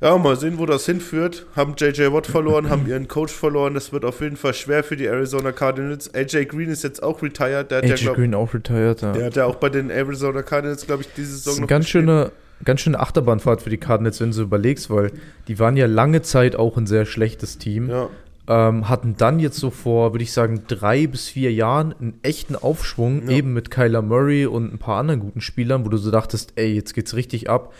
[0.00, 1.46] Ja, mal sehen, wo das hinführt.
[1.56, 3.74] Haben JJ Watt verloren, haben ihren Coach verloren.
[3.74, 6.12] Das wird auf jeden Fall schwer für die Arizona Cardinals.
[6.14, 7.70] AJ Green ist jetzt auch retired.
[7.70, 9.12] Der hat, ja, AJ glaub, Green auch retired, ja.
[9.12, 11.60] der hat ja auch bei den Arizona Cardinals, glaube ich, diese Das ist Saison eine
[11.62, 12.04] noch ganz gespielt.
[12.04, 12.32] schöne,
[12.64, 15.10] ganz schöne Achterbahnfahrt für die Cardinals, wenn du überlegst, weil
[15.48, 17.88] die waren ja lange Zeit auch ein sehr schlechtes Team.
[17.88, 18.10] Ja,
[18.46, 22.56] Ähm, hatten dann jetzt so vor, würde ich sagen, drei bis vier Jahren einen echten
[22.56, 23.36] Aufschwung, Ja.
[23.36, 26.74] eben mit Kyler Murray und ein paar anderen guten Spielern, wo du so dachtest, ey,
[26.74, 27.72] jetzt geht's richtig ab.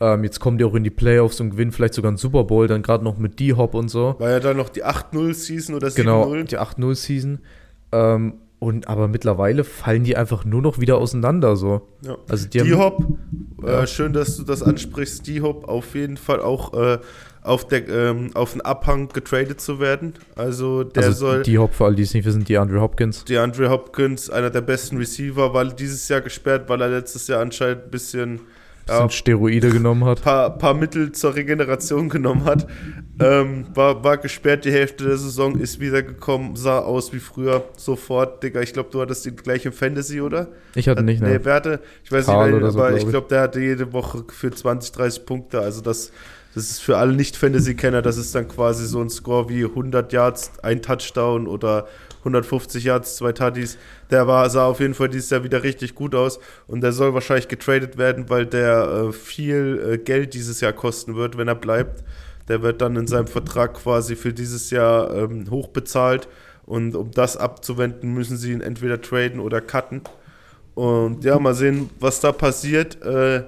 [0.00, 2.68] Ähm, jetzt kommen die auch in die Playoffs und gewinnen vielleicht sogar einen Super Bowl,
[2.68, 4.14] dann gerade noch mit D-Hop und so.
[4.20, 5.94] war ja dann noch die 8-0-Season oder 7-0.
[5.96, 7.38] Genau, die 8-0-Season.
[7.90, 11.88] Ähm, und aber mittlerweile fallen die einfach nur noch wieder auseinander so.
[12.06, 12.16] Ja.
[12.28, 13.04] Also die D-Hop,
[13.64, 15.26] äh, schön, dass du das ansprichst.
[15.26, 16.98] D-Hop auf jeden Fall auch äh,
[17.42, 20.14] auf, der, ähm, auf den Abhang getradet zu werden.
[20.36, 21.42] Also der also soll.
[21.42, 23.24] die Hop, für alle, die es nicht wissen, die Andrew Hopkins.
[23.24, 27.40] Die Andre Hopkins, einer der besten Receiver, war dieses Jahr gesperrt, weil er letztes Jahr
[27.40, 28.40] anscheinend ein bisschen
[28.88, 30.22] ja, Bisschen Steroide genommen hat.
[30.22, 32.66] paar, paar Mittel zur Regeneration genommen hat.
[33.20, 38.42] Ähm, war, war gesperrt die Hälfte der Saison, ist wiedergekommen, sah aus wie früher, sofort,
[38.42, 38.60] Digga.
[38.60, 40.48] Ich glaube, du hattest ihn gleich im Fantasy, oder?
[40.74, 41.40] Ich hatte nicht, Nee, ne?
[41.44, 43.10] wer hatte, ich weiß Karl nicht, wer, so, aber glaub ich ich.
[43.10, 45.60] glaube, der hatte jede Woche für 20, 30 Punkte.
[45.60, 46.10] Also das,
[46.54, 50.52] das ist für alle Nicht-Fantasy-Kenner, das ist dann quasi so ein Score wie 100 Yards,
[50.62, 51.86] ein Touchdown oder
[52.18, 53.78] 150 Yards, zwei Tutties.
[54.10, 57.14] Der war, sah auf jeden Fall dieses Jahr wieder richtig gut aus und der soll
[57.14, 61.54] wahrscheinlich getradet werden, weil der äh, viel äh, Geld dieses Jahr kosten wird, wenn er
[61.54, 62.04] bleibt.
[62.48, 66.28] Der wird dann in seinem Vertrag quasi für dieses Jahr ähm, hochbezahlt
[66.66, 70.02] und um das abzuwenden, müssen sie ihn entweder traden oder cutten.
[70.74, 73.02] Und ja, mal sehen, was da passiert.
[73.02, 73.44] Äh,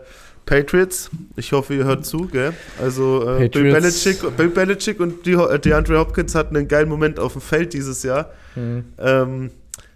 [0.46, 2.52] Patriots, ich hoffe, ihr hört zu, gell?
[2.80, 3.72] Also äh, Bill.
[3.72, 7.72] Belichick, Bill Belichick und die, äh, DeAndre Hopkins hatten einen geilen Moment auf dem Feld
[7.72, 8.30] dieses Jahr.
[8.54, 8.85] Mhm.
[8.98, 9.50] Ähm,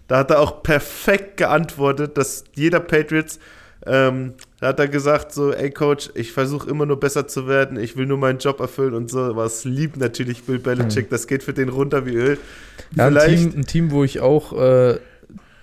[0.07, 3.39] da hat er auch perfekt geantwortet, dass jeder Patriots,
[3.85, 7.79] ähm, da hat er gesagt so, ey Coach, ich versuche immer nur besser zu werden,
[7.79, 9.35] ich will nur meinen Job erfüllen und so.
[9.35, 12.37] Was liebt natürlich Bill Belichick, das geht für den runter wie Öl.
[12.95, 14.99] Ja, ein Team, ein Team, wo ich auch, äh,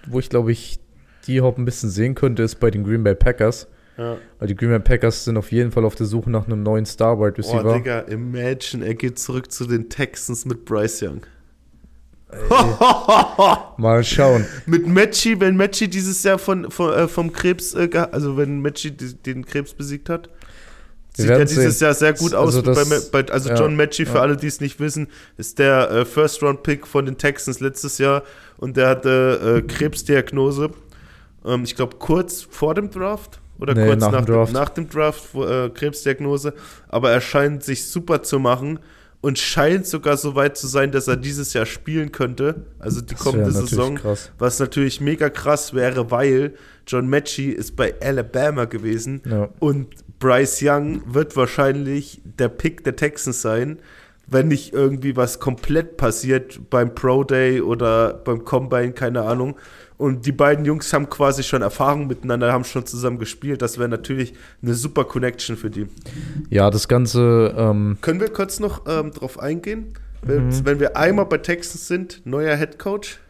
[0.07, 0.79] wo ich glaube ich,
[1.27, 3.66] die Hop ein bisschen sehen könnte, ist bei den Green Bay Packers.
[3.98, 4.16] Ja.
[4.38, 6.85] Weil die Green Bay Packers sind auf jeden Fall auf der Suche nach einem neuen
[6.85, 7.72] Star Wide Oh, Receiver.
[7.74, 11.22] Digga, imagine, er geht zurück zu den Texans mit Bryce Young.
[13.78, 14.44] Mal schauen.
[14.66, 18.90] Mit Metschi, wenn Metschi dieses Jahr von, von, äh, vom Krebs, äh, also wenn die-
[18.96, 20.28] den Krebs besiegt hat,
[21.16, 21.87] sieht er dieses sehen.
[21.87, 22.56] Jahr sehr gut aus.
[22.56, 24.22] Also bei, das- bei, also ja, John Metschi, für ja.
[24.22, 25.06] alle, die es nicht wissen,
[25.37, 28.22] ist der äh, First-Round-Pick von den Texans letztes Jahr
[28.59, 30.70] und der hatte äh, Krebsdiagnose.
[31.44, 34.53] Ähm, ich glaube, kurz vor dem Draft oder Nee, kurz nach nach, dem Draft.
[34.53, 36.55] nach dem Draft äh, Krebsdiagnose.
[36.88, 38.79] Aber er scheint sich super zu machen
[39.21, 42.66] und scheint sogar so weit zu sein, dass er dieses Jahr spielen könnte.
[42.79, 43.97] Also die Das kommende Saison.
[43.97, 44.31] krass.
[44.38, 46.55] Was natürlich mega krass wäre, weil
[46.87, 49.49] John Mechie ist bei Alabama gewesen Ja.
[49.59, 49.88] und
[50.19, 53.79] Bryce Young wird wahrscheinlich der Pick der Texans sein,
[54.29, 59.57] wenn nicht irgendwie was komplett passiert beim Pro Day oder beim Combine, keine Ahnung.
[59.98, 63.62] Und die beiden Jungs haben quasi schon Erfahrung miteinander, haben schon zusammen gespielt.
[63.62, 65.87] Das wäre natürlich eine super Connection für die.
[66.50, 69.94] Ja, das Ganze, ähm, Können wir kurz noch ähm, drauf eingehen?
[70.22, 70.64] Wenn, Mhm.
[70.66, 73.20] wenn wir einmal bei Texans sind, neuer Head Coach.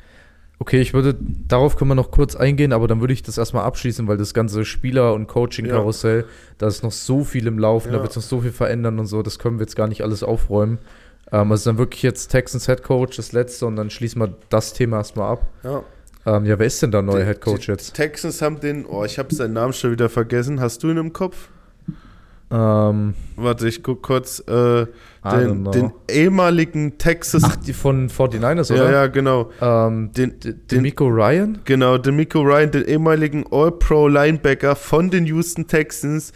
[0.59, 1.14] okay, ich würde,
[1.46, 4.33] darauf können wir noch kurz eingehen, aber dann würde ich das erstmal abschließen, weil das
[4.35, 6.24] ganze Spieler- und Coaching-Karussell,
[6.59, 8.02] da ist noch so viel im Laufen, da Ja.
[8.02, 10.22] wird sich noch so viel verändern und so, das können wir jetzt gar nicht alles
[10.22, 10.79] aufräumen.
[11.31, 14.72] Ähm, also dann wirklich jetzt Texans Head Coach, das letzte, und dann schließen wir das
[14.72, 15.46] Thema erstmal ab.
[15.62, 15.83] Ja.
[16.27, 17.95] Ähm, ja, wer ist denn da neuer Die- Head Coach die jetzt?
[17.95, 20.61] Texans haben den, oh, ich habe seinen Namen schon wieder vergessen.
[20.61, 21.49] Hast du ihn im Kopf?
[22.51, 24.39] Ähm, Warte, ich guck kurz.
[24.47, 24.87] Äh,
[25.25, 27.43] den, den ehemaligen Texas.
[27.45, 28.93] ach, die von 49ers, ja, oder?
[28.93, 29.51] ja, genau.
[29.61, 31.59] Ähm, Den, D- den, Demico Ryan?
[31.65, 36.33] genau, Demico Ryan, den ehemaligen All-Pro-Linebacker von den Houston Texans,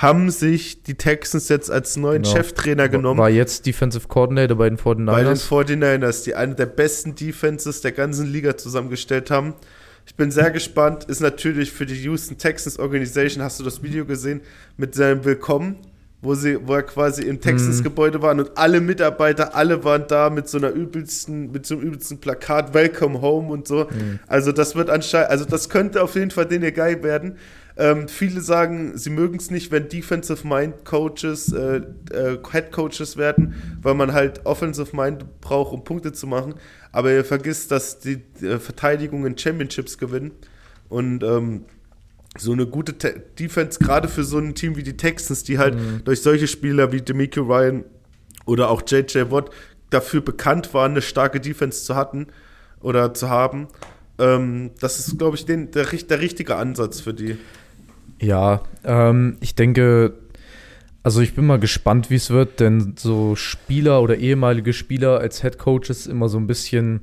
[0.00, 2.36] haben sich die Texans jetzt als neuen Genau.
[2.36, 3.18] Cheftrainer genommen.
[3.18, 5.10] War jetzt Defensive Coordinator bei den 49ers.
[5.10, 9.54] bei den 49ers, die eine der besten Defenses der ganzen Liga zusammengestellt haben.
[10.06, 11.04] Ich bin sehr gespannt.
[11.04, 14.40] Ist natürlich für die Houston Texans Organization, hast du das Video gesehen,
[14.76, 15.78] mit seinem Willkommen,
[16.22, 20.48] wo, sie, wo er quasi im Texans-Gebäude waren und alle Mitarbeiter, alle waren da mit
[20.48, 23.88] so einer übelsten, mit so einem übelsten Plakat, Welcome Home und so.
[24.28, 27.36] Also das wird anscheinend, also das könnte auf jeden Fall denen geil werden.
[27.78, 33.16] Ähm, viele sagen, sie mögen es nicht, wenn Defensive Mind Coaches äh, äh, Head Coaches
[33.16, 36.54] werden, weil man halt Offensive Mind braucht, um Punkte zu machen.
[36.90, 40.32] Aber ihr vergisst, dass die äh, Verteidigung in Championships gewinnen.
[40.88, 41.66] Und ähm,
[42.36, 45.76] so eine gute Te Defense, gerade für so ein Team wie die Texans, die halt
[46.04, 47.84] durch solche Spieler wie Demico Ryan
[48.44, 49.50] oder auch JJ Watt
[49.90, 52.26] dafür bekannt waren, eine starke Defense zu hatten
[52.80, 53.68] oder zu haben.
[54.18, 57.38] Ähm, das ist, glaube ich, den, der, der richtige Ansatz für die.
[58.20, 60.14] Ja, ähm, ich denke,
[61.02, 65.40] also ich bin mal gespannt, wie es wird, denn so Spieler oder ehemalige Spieler als
[65.42, 67.00] Head Coaches immer so ein bisschen,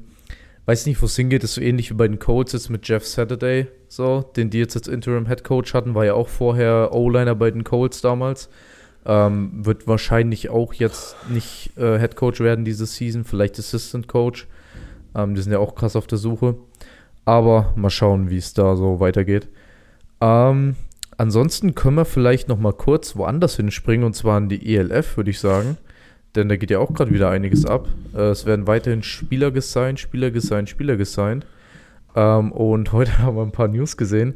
[0.65, 3.05] weiß nicht, wo es hingeht, ist so ähnlich wie bei den Colts jetzt mit Jeff
[3.05, 7.35] Saturday, so, den die jetzt als Interim Head Coach hatten, war ja auch vorher O-Liner
[7.35, 8.49] bei den Colts damals.
[9.07, 14.47] Ähm, wird wahrscheinlich auch jetzt nicht äh, Head Coach werden diese Season, vielleicht Assistant Coach.
[15.15, 16.55] Ähm, die sind ja auch krass auf der Suche.
[17.23, 19.47] Aber mal schauen, wie es da so weitergeht.
[20.21, 20.75] Ähm,
[21.17, 25.31] ansonsten können wir vielleicht noch mal kurz woanders hinspringen und zwar in die ELF, würde
[25.31, 25.77] ich sagen.
[26.35, 27.87] Denn da geht ja auch gerade wieder einiges ab.
[28.13, 31.45] Äh, es werden weiterhin Spieler gesigned, Spieler gesigned, Spieler gesigned.
[32.15, 34.35] Ähm, und heute haben wir ein paar News gesehen.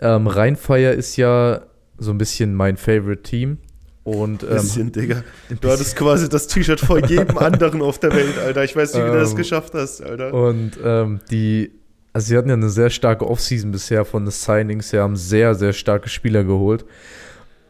[0.00, 1.62] Ähm, Rheinfire ist ja
[1.98, 3.58] so ein bisschen mein Favorite Team.
[4.04, 5.22] Und ähm, Bisschen, Digga.
[5.60, 8.62] Du hattest quasi das T-Shirt vor jedem anderen auf der Welt, Alter.
[8.64, 10.32] Ich weiß nicht, wie du das Ähm, geschafft hast, Alter.
[10.32, 11.72] Und ähm, die,
[12.12, 14.90] also sie hatten ja eine sehr starke Offseason bisher von den Signings.
[14.90, 16.84] Sie haben sehr, sehr starke Spieler geholt.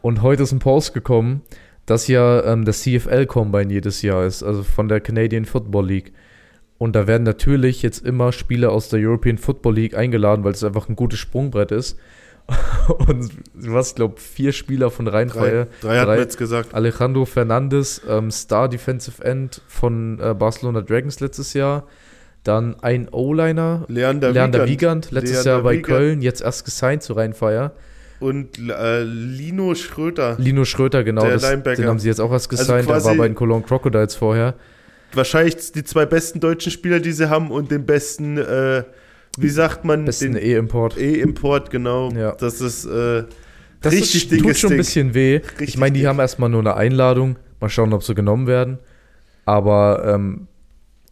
[0.01, 1.41] Und heute ist ein Post gekommen,
[1.85, 6.13] dass ja ähm, der CFL-Combine jedes Jahr ist, also von der Canadian Football League.
[6.77, 10.63] Und da werden natürlich jetzt immer Spieler aus der European Football League eingeladen, weil es
[10.63, 11.97] einfach ein gutes Sprungbrett ist.
[13.07, 15.65] Und was, glaube, vier Spieler von Rheinfeier.
[15.81, 16.73] Drei, drei hat drei- mir jetzt gesagt.
[16.73, 21.85] Alejandro Fernandes, ähm, Star Defensive End von äh, Barcelona Dragons letztes Jahr.
[22.43, 25.11] Dann ein O-Liner, Leander, Leander Wiegand.
[25.11, 25.85] Letztes Leander Jahr bei Wiegand.
[25.85, 27.73] Köln, jetzt erst gesigned zu Rheinfeier.
[28.19, 30.35] Und äh, Lino Schröter.
[30.39, 31.81] Lino Schröter, genau, Der das, Linebacker.
[31.81, 32.87] den haben sie jetzt auch erst Also gesigned.
[32.87, 34.55] er war quasi- bei den Cologne Crocodiles vorher.
[35.13, 38.83] Wahrscheinlich die zwei besten deutschen Spieler, die sie haben und den besten, äh,
[39.37, 40.97] wie sagt man, Besten E-Import.
[40.97, 42.11] E-Import, genau.
[42.11, 42.33] Ja.
[42.33, 43.23] Das ist äh,
[43.81, 45.37] Das richtig ist, tut schon ein bisschen weh.
[45.37, 46.07] Richtig ich meine, die dick.
[46.09, 47.37] haben erstmal nur eine Einladung.
[47.59, 48.79] Mal schauen, ob sie genommen werden.
[49.45, 50.47] Aber ähm,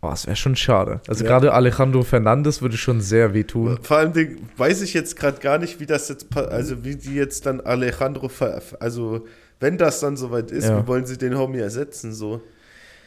[0.07, 1.01] oh, es wäre schon schade.
[1.07, 1.29] Also Ja.
[1.31, 3.77] gerade Alejandro Fernandes würde schon sehr weh tun.
[3.81, 4.13] Vor allem
[4.57, 8.29] weiß ich jetzt gerade gar nicht, wie das jetzt, also wie die jetzt dann Alejandro,
[8.79, 9.25] also
[9.59, 10.81] wenn das dann soweit ist, Ja.
[10.83, 12.41] wie wollen sie den Homie ersetzen so?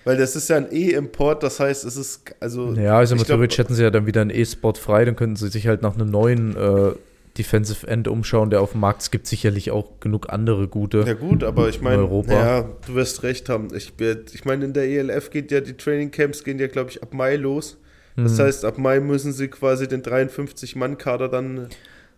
[0.04, 3.74] Weil das ist ja ein E-Import, das heißt, es ist, also Ja, also theoretisch hätten
[3.74, 6.56] sie ja dann wieder einen E-Spot frei, dann könnten sie sich halt nach einem neuen
[6.56, 6.92] äh,
[7.38, 9.02] Defensive End umschauen, der auf dem Markt.
[9.02, 11.04] Es gibt sicherlich auch genug andere gute.
[11.06, 13.68] Ja gut, aber ich meine, ja, du wirst recht haben.
[13.74, 13.92] Ich,
[14.32, 17.14] ich meine, in der ELF geht ja, die Training Camps gehen ja, glaube ich, ab
[17.14, 17.78] Mai los.
[18.16, 18.42] Das Mhm.
[18.42, 21.68] heißt, ab Mai müssen sie quasi den 53-Mann-Kader dann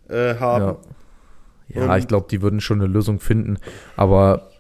[0.09, 0.79] äh, haben.
[1.69, 3.59] Ja, ja ich glaube, die würden schon eine Lösung finden.
[3.97, 4.52] Aber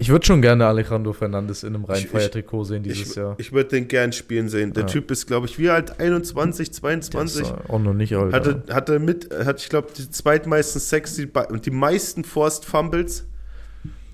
[0.00, 3.34] ich würde schon gerne Alejandro Fernandes in einem Rheinfeier-Trikot sehen dieses Ich, Jahr.
[3.38, 4.72] ich würde den gern spielen sehen.
[4.72, 4.88] Der Ja.
[4.88, 6.00] Typ ist, glaube ich, wie alt?
[6.00, 7.42] 21, Der 22.
[7.42, 8.32] ist, auch noch nicht alt.
[8.32, 13.26] Hatte, hatte mit, hat, ich glaube, die zweitmeisten Sex die, und die meisten Forced Fumbles.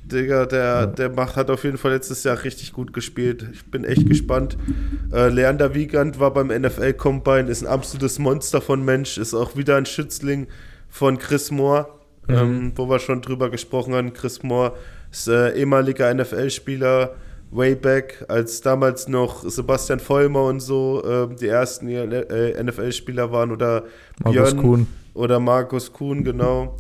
[0.05, 0.87] Digga, der, Ja.
[0.87, 3.45] der macht, hat auf jeden Fall letztes Jahr richtig gut gespielt.
[3.53, 4.57] Ich bin echt gespannt.
[5.13, 9.57] Äh, Leander Wiegand war beim NFL Combine, ist ein absolutes Monster von Mensch, ist auch
[9.57, 10.47] wieder ein Schützling
[10.89, 11.89] von Chris Moore,
[12.29, 12.35] Mhm.
[12.35, 14.13] ähm, wo wir schon drüber gesprochen haben.
[14.13, 14.75] Chris Moore
[15.11, 17.15] ist äh, ehemaliger NFL-Spieler,
[17.51, 23.53] way back, als damals noch Sebastian Vollmer und so äh, die ersten äh, NFL-Spieler waren
[23.53, 23.85] oder
[24.23, 24.87] Markus Björn Kuhn.
[25.15, 26.77] oder Markus Kuhn, genau.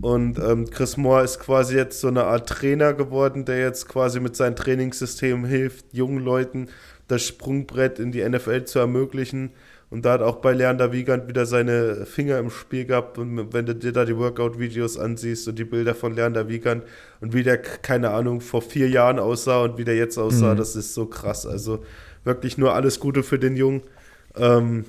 [0.00, 4.20] Und ähm, Chris Moore ist quasi jetzt so eine Art Trainer geworden, der jetzt quasi
[4.20, 6.68] mit seinem Trainingssystem hilft, jungen Leuten
[7.08, 9.50] das Sprungbrett in die NFL zu ermöglichen.
[9.90, 13.18] Und da hat auch bei Leander Wiegand wieder seine Finger im Spiel gehabt.
[13.18, 16.84] Und wenn du dir da die Workout-Videos ansiehst und die Bilder von Leander Wiegand
[17.20, 20.58] und wie der, keine Ahnung, vor vier Jahren aussah und wie der jetzt aussah, Mhm.
[20.58, 21.44] das ist so krass.
[21.44, 21.82] Also
[22.22, 23.82] wirklich nur alles Gute für den Jungen.
[24.36, 24.84] Ähm,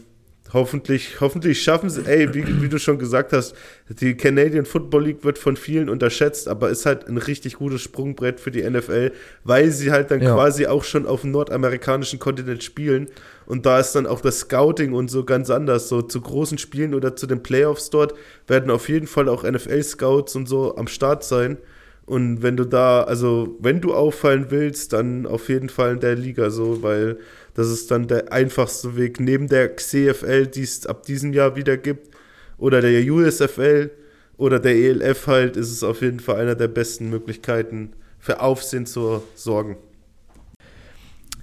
[0.54, 3.56] hoffentlich, hoffentlich schaffen sie, ey, wie, wie du schon gesagt hast,
[3.90, 8.40] die Canadian Football League wird von vielen unterschätzt, aber ist halt ein richtig gutes Sprungbrett
[8.40, 9.12] für die NFL,
[9.44, 10.34] weil sie halt dann Ja.
[10.34, 13.08] quasi auch schon auf dem nordamerikanischen Kontinent spielen.
[13.46, 15.90] Und da ist dann auch das Scouting und so ganz anders.
[15.90, 18.14] So zu großen Spielen oder zu den Playoffs dort
[18.48, 21.58] werden auf jeden Fall auch NFL-Scouts und so am Start sein.
[22.06, 26.16] Und wenn du da, also wenn du auffallen willst, dann auf jeden Fall in der
[26.16, 27.18] Liga so, weil
[27.54, 31.78] das ist dann der einfachste Weg neben der CFL, die es ab diesem Jahr wieder
[31.78, 32.10] gibt,
[32.58, 33.92] oder der USFL
[34.38, 38.86] oder der ELF halt, ist es auf jeden Fall einer der besten Möglichkeiten für Aufsehen
[38.86, 39.78] zu sorgen.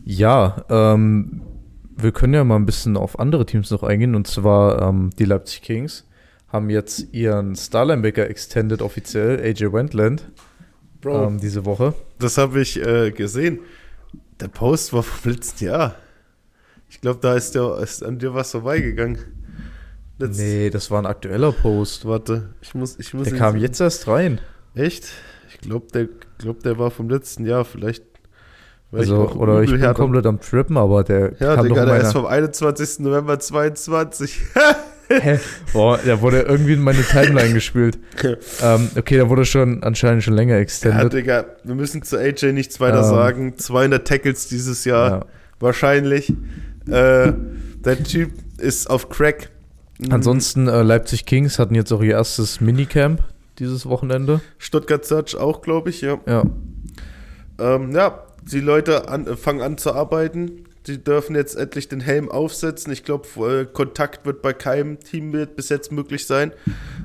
[0.05, 1.43] Ja, ähm,
[1.97, 4.15] wir können ja mal ein bisschen auf andere Teams noch eingehen.
[4.15, 6.05] Und zwar ähm, die Leipzig Kings
[6.49, 10.31] haben jetzt ihren Starlinebacker extended offiziell, AJ Wendland,
[11.05, 11.95] ähm, diese Woche.
[12.19, 13.59] Das habe ich äh, gesehen.
[14.41, 15.97] Der Post war vom letzten Jahr.
[16.89, 19.19] Ich glaube, da ist, der, ist an dir was vorbeigegangen.
[20.19, 22.07] Letzt, Nee, das war ein aktueller Post.
[22.07, 23.29] Warte, ich muss, ich muss.
[23.29, 23.63] Der kam sehen.
[23.63, 24.41] jetzt erst rein.
[24.75, 25.07] Echt?
[25.51, 27.65] Ich glaube, der, glaub, der war vom letzten Jahr.
[27.65, 28.05] Vielleicht.
[28.91, 29.95] Also, oder ich bin härter.
[30.01, 33.01] komplett am Trippen, aber der Ja, kam Digga, doch der ist vom 21.
[33.01, 34.41] November 22.
[35.73, 37.99] Boah, der wurde irgendwie in meine Timeline gespielt.
[38.63, 41.13] ähm, okay, der wurde schon anscheinend schon länger ja, extended.
[41.13, 43.05] Digga, wir müssen zu AJ nichts weiter Ähm.
[43.05, 43.57] sagen.
[43.59, 45.11] 200 Tackles dieses Jahr.
[45.11, 45.27] Ja.
[45.61, 46.31] Wahrscheinlich.
[46.87, 47.33] Äh,
[47.85, 49.51] der Typ ist auf Crack.
[49.99, 50.13] Mhm.
[50.13, 53.23] Ansonsten, äh, Leipzig Kings hatten jetzt auch ihr erstes Minicamp
[53.59, 54.41] dieses Wochenende.
[54.59, 56.19] Stuttgart Search auch, glaube ich, ja.
[56.27, 56.45] Ja,
[57.59, 60.65] Ähm, ja, die Leute an, äh, fangen an zu arbeiten.
[60.89, 62.93] Die dürfen jetzt endlich den Helm aufsetzen.
[62.93, 66.53] Ich glaube, äh, Kontakt wird bei keinem Team bis jetzt möglich sein.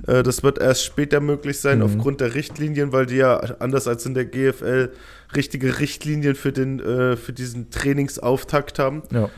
[0.07, 1.83] Äh, das wird erst später möglich sein Mhm.
[1.83, 4.91] aufgrund der Richtlinien, weil die ja anders als in der GFL
[5.35, 9.03] richtige Richtlinien für den äh, für diesen Trainingsauftakt haben.
[9.11, 9.29] ja.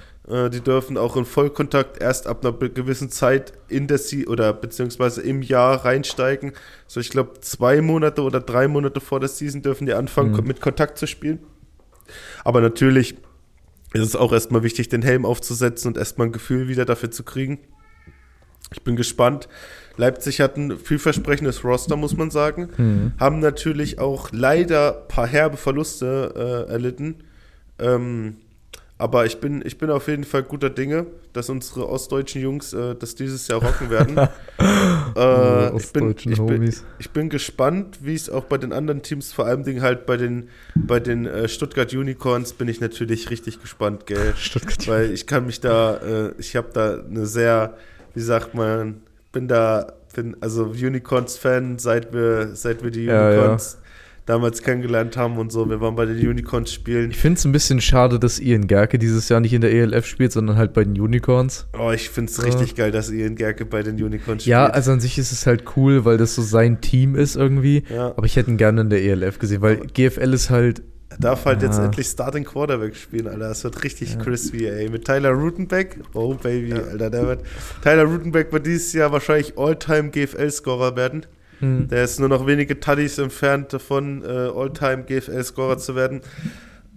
[0.49, 5.22] Die dürfen auch in Vollkontakt erst ab einer gewissen Zeit in der Se oder beziehungsweise
[5.22, 6.53] im Jahr reinsteigen.
[6.88, 10.47] So, ich glaube, zwei Monate oder drei Monate vor der Season dürfen die anfangen, Mhm.
[10.47, 11.38] mit Kontakt zu spielen.
[12.43, 13.17] Aber natürlich
[13.93, 17.23] ist es auch erstmal wichtig, den Helm aufzusetzen und erstmal ein Gefühl wieder dafür zu
[17.23, 17.59] kriegen.
[18.73, 19.47] Ich bin gespannt.
[19.97, 22.69] Leipzig hat ein vielversprechendes Roster, muss man sagen.
[22.77, 23.13] Mhm.
[23.19, 27.23] Haben natürlich auch leider ein paar herbe Verluste äh, erlitten.
[27.79, 28.38] Ähm,
[28.97, 32.95] aber ich bin, ich bin auf jeden Fall guter Dinge, dass unsere ostdeutschen Jungs äh,
[32.95, 34.17] das dieses Jahr rocken werden.
[34.57, 39.01] äh, ich, bin, ostdeutschen ich, bin, ich bin gespannt, wie es auch bei den anderen
[39.01, 43.61] Teams, vor allem halt bei den, bei den äh, Stuttgart Unicorns, bin ich natürlich richtig
[43.61, 44.33] gespannt, gell?
[44.37, 44.87] Stuttgart.
[44.87, 47.75] Weil ich kann mich da, äh, ich habe da eine sehr,
[48.13, 49.01] wie sagt man,
[49.33, 53.79] bin da, bin also Unicorns-Fan, seit wir, seit wir die Ja, Unicorns
[54.26, 55.69] damals kennengelernt haben und so.
[55.69, 57.11] Wir waren bei den Unicorns spielen.
[57.11, 60.05] Ich finde es ein bisschen schade, dass Ian Gerke dieses Jahr nicht in der ELF
[60.05, 61.67] spielt, sondern halt bei den Unicorns.
[61.78, 62.45] Oh, ich finde es Ja.
[62.45, 64.51] richtig geil, dass Ian Gerke bei den Unicorns spielt.
[64.51, 67.84] Ja, also an sich ist es halt cool, weil das so sein Team ist irgendwie.
[67.93, 68.07] Ja.
[68.17, 70.82] Aber ich hätte ihn gerne in der ELF gesehen, weil GFL ist halt.
[71.09, 71.86] Er darf halt jetzt Ja.
[71.86, 73.47] endlich Starting Quarterback spielen, Alter.
[73.49, 74.89] Das wird richtig crispy, ey.
[74.89, 75.99] Mit Tyler Rutenbeck.
[76.13, 77.09] Oh, Baby, Alter.
[77.11, 77.41] Der wird,
[77.84, 81.26] Tyler Rutenbeck wird dieses Jahr wahrscheinlich All-Time GFL-Scorer werden.
[81.60, 86.22] Hm, Der ist nur noch wenige Tuddies entfernt davon, äh, All-Time GFL-Scorer zu werden.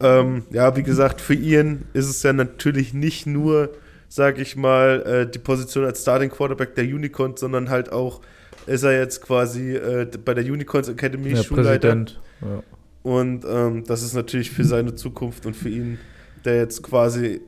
[0.00, 3.70] Ähm, ja, wie gesagt, für Ian ist es ja natürlich nicht nur,
[4.08, 8.20] sag ich mal, äh, die Position als Starting Quarterback der Unicorns, sondern halt auch
[8.66, 11.96] ist er jetzt quasi äh, bei der Unicorns Academy der Schulleiter.
[12.40, 12.62] Ja.
[13.02, 15.98] Und ähm, das ist natürlich für seine Zukunft und für ihn,
[16.44, 17.40] der jetzt quasi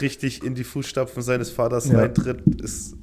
[0.00, 1.98] richtig in die Fußstapfen seines Vaters Ja.
[2.00, 2.96] reintritt, ist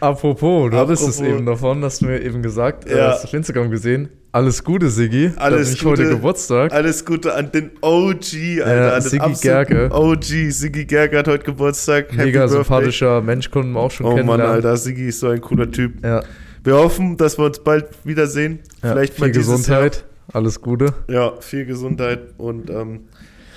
[0.00, 3.08] Apropos, du hattest es eben davon, hast du mir eben gesagt, äh, Ja.
[3.10, 4.08] hast du auf Instagram gesehen.
[4.30, 5.32] Alles Gute, Siggi.
[5.36, 6.14] Alles ich heute Gute.
[6.16, 6.72] Geburtstag.
[6.72, 8.76] alles Gute an den OG, Alter.
[8.86, 9.88] Ja, an Siggi Gerke.
[9.90, 12.12] OG, Siggi Gerke hat heute Geburtstag.
[12.12, 12.56] Happy Mega Birthday.
[12.58, 14.54] sympathischer Mensch, konnten wir auch schon Oh Mann, kennenlernen.
[14.56, 16.04] Alter, Siggi ist so ein cooler Typ.
[16.04, 16.22] Ja,
[16.62, 18.58] Wir hoffen, dass wir uns bald wiedersehen.
[18.82, 18.92] ja.
[18.92, 20.04] Vielleicht viel mal dieses Gesundheit.
[20.32, 20.92] Alles Gute.
[21.08, 21.32] Jahr.
[21.34, 23.00] Ja, viel Gesundheit und ähm,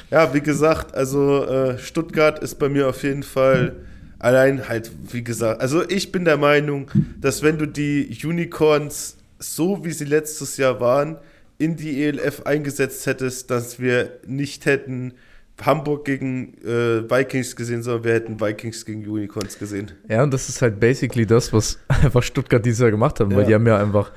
[0.10, 3.74] ja, wie gesagt, also äh, Stuttgart ist bei mir auf jeden Fall
[4.22, 9.84] allein halt, wie gesagt, also ich bin der Meinung, dass wenn du die Unicorns so
[9.84, 11.18] wie sie letztes Jahr waren,
[11.58, 15.14] in die ELF eingesetzt hättest, dass wir nicht hätten
[15.62, 19.92] Hamburg gegen äh, Vikings gesehen, sondern wir hätten Vikings gegen Unicorns gesehen.
[20.10, 23.42] Ja, und das ist halt basically das, was einfach Stuttgart dieses Jahr gemacht haben, weil
[23.42, 23.48] Ja.
[23.48, 24.12] die haben ja einfach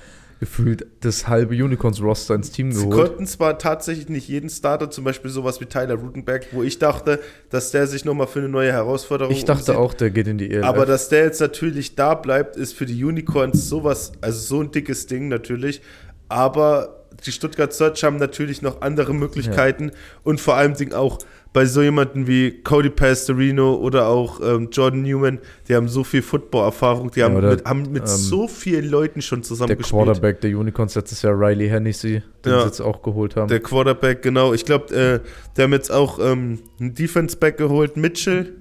[0.45, 3.09] gefühlt das halbe Unicorns-Roster ins Team Sie geholt.
[3.09, 7.19] konnten zwar tatsächlich nicht jeden Starter, zum Beispiel sowas wie Tyler Rutenberg, wo ich dachte,
[7.49, 9.77] dass der sich nochmal für eine neue Herausforderung Ich dachte umsieht.
[9.77, 10.67] auch, der geht in die ELF.
[10.67, 14.71] Aber dass der jetzt natürlich da bleibt, ist für die Unicorns sowas, also so ein
[14.71, 15.81] dickes Ding natürlich.
[16.29, 19.93] Aber die Stuttgart Search haben natürlich noch andere Möglichkeiten
[20.25, 21.19] und vor allem Ding auch
[21.55, 25.39] bei so jemanden wie Cody Pastorino oder auch ähm, Jordan Newman,
[25.69, 29.23] die haben so viel Football-Erfahrung, die haben oder, mit, haben mit ähm, so vielen Leuten
[29.23, 30.03] schon zusammen der gespielt.
[30.05, 32.61] Quarterback der Unicorns letztes Jahr, Riley Hennessy, den Ja.
[32.61, 33.49] sie jetzt auch geholt haben.
[33.49, 34.53] Der Quarterback, genau.
[34.53, 35.21] Ich glaube, äh,
[35.57, 38.55] der haben jetzt auch ähm, einen Defense-Back geholt, Mitchell.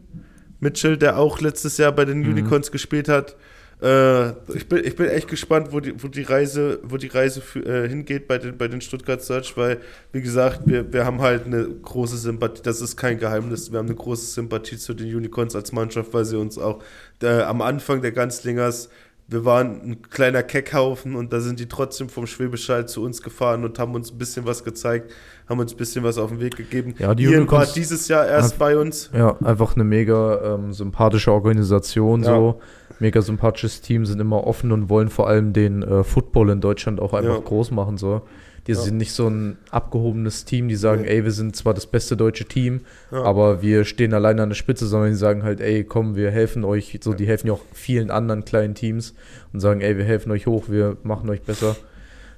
[0.59, 2.29] Mitchell, der auch letztes Jahr bei den Mhm.
[2.29, 3.35] Unicorns gespielt hat.
[3.82, 7.41] Äh, ich, bin, ich bin echt gespannt, wo die, wo die Reise, wo die Reise
[7.41, 9.80] für, äh, hingeht bei den, bei den Stuttgart Search, weil,
[10.11, 13.88] wie gesagt, wir, wir haben halt eine große Sympathie, das ist kein Geheimnis, wir haben
[13.88, 16.82] eine große Sympathie zu den Unicorns als Mannschaft, weil sie uns auch
[17.21, 18.89] äh, am Anfang der Ganzlingers
[19.28, 23.21] wir waren ein kleiner Keckhaufen und da sind die trotzdem vom Schwäbisch Hall zu uns
[23.21, 25.11] gefahren und haben uns ein bisschen was gezeigt,
[25.47, 26.93] haben uns ein bisschen was auf den Weg gegeben.
[26.99, 29.09] Ja, die Ian war dieses Jahr erst bei uns.
[29.13, 32.30] Ja, einfach eine mega ähm, sympathische Organisation, Ja.
[32.30, 32.61] so.
[33.03, 36.99] Mega sympathisches Team, sind immer offen und wollen vor allem den äh, Football in Deutschland
[37.01, 37.39] auch einfach Ja.
[37.41, 38.21] groß machen, so.
[38.65, 38.77] Die Ja.
[38.79, 41.09] sind nicht so ein abgehobenes Team, die sagen, Nee.
[41.09, 42.79] ey, wir sind zwar das beste deutsche Team,
[43.11, 43.23] Ja.
[43.23, 46.63] aber wir stehen alleine an der Spitze, sondern die sagen halt, ey, komm, wir helfen
[46.63, 49.13] euch, so, die helfen ja auch vielen anderen kleinen Teams
[49.51, 51.75] und sagen, ey, wir helfen euch hoch, wir machen euch besser.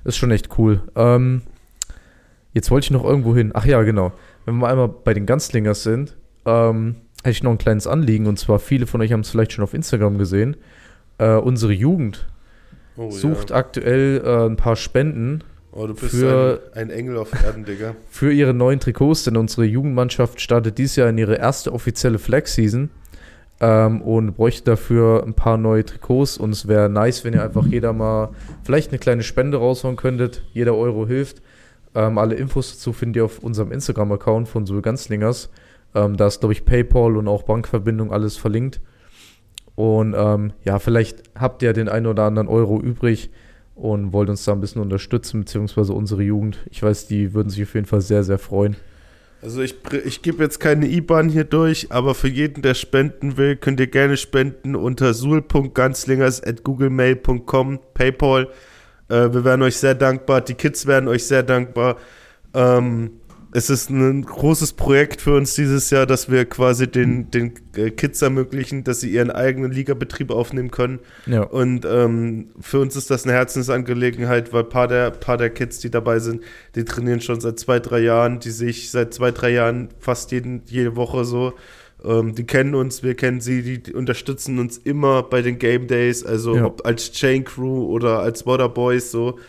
[0.03, 0.81] Ist schon echt cool.
[0.95, 1.43] Ähm,
[2.53, 3.51] jetzt wollte ich noch irgendwo hin.
[3.53, 4.11] Ach ja, genau.
[4.45, 6.95] Wenn wir einmal bei den Ganzlingers sind, ähm,
[7.25, 9.63] hätte ich noch ein kleines Anliegen und zwar viele von euch haben es vielleicht schon
[9.63, 10.55] auf Instagram gesehen.
[11.17, 12.27] Äh, unsere Jugend
[12.97, 13.57] Oh, sucht ja.
[13.57, 17.95] aktuell äh, ein paar Spenden Oh, du bist für- ein, ein Engel auf Erden, Digga.
[18.09, 22.89] für ihre neuen Trikots, denn unsere Jugendmannschaft startet dieses Jahr in ihre erste offizielle Flag-Season
[23.59, 26.37] ähm, und bräuchte dafür ein paar neue Trikots.
[26.37, 28.29] Und es wäre nice, wenn ihr einfach jeder mal
[28.63, 30.43] vielleicht eine kleine Spende raushauen könntet.
[30.53, 31.41] Jeder Euro hilft.
[31.93, 35.49] Ähm, alle Infos dazu findet ihr auf unserem Instagram-Account von Sul Ganzlingers.
[35.95, 38.81] Ähm, da ist, glaube ich, PayPal und auch Bankverbindung alles verlinkt.
[39.75, 43.29] Und ähm, ja, vielleicht habt ihr den einen oder anderen Euro übrig
[43.75, 46.65] und wollt uns da ein bisschen unterstützen, beziehungsweise unsere Jugend.
[46.69, 48.77] Ich weiß, die würden sich auf jeden Fall sehr, sehr freuen.
[49.41, 49.75] Also ich,
[50.05, 53.87] ich gebe jetzt keine IBAN hier durch, aber für jeden, der spenden will, könnt ihr
[53.87, 58.47] gerne spenden unter sul.ganzlingers.googlemail.com, Paypal.
[59.07, 61.97] Äh, wir wären euch sehr dankbar, die Kids werden euch sehr dankbar.
[62.53, 63.11] Ähm,
[63.55, 67.89] es ist ein großes Projekt für uns dieses Jahr, dass wir quasi den, den äh,
[67.89, 70.99] Kids ermöglichen, dass sie ihren eigenen Ligabetrieb aufnehmen können.
[71.25, 71.43] Ja.
[71.43, 75.79] Und ähm, für uns ist das eine Herzensangelegenheit, weil ein paar der, paar der Kids,
[75.79, 76.43] die dabei sind,
[76.75, 80.33] die trainieren schon seit zwei, drei Jahren, die sehe ich seit zwei, drei Jahren fast
[80.33, 81.53] jeden, jede Woche so.
[82.03, 85.87] Ähm, die kennen uns, wir kennen sie, die, die unterstützen uns immer bei den Game
[85.87, 86.65] Days, also Ja.
[86.65, 89.39] ob als Chain Crew oder als Water Boys so.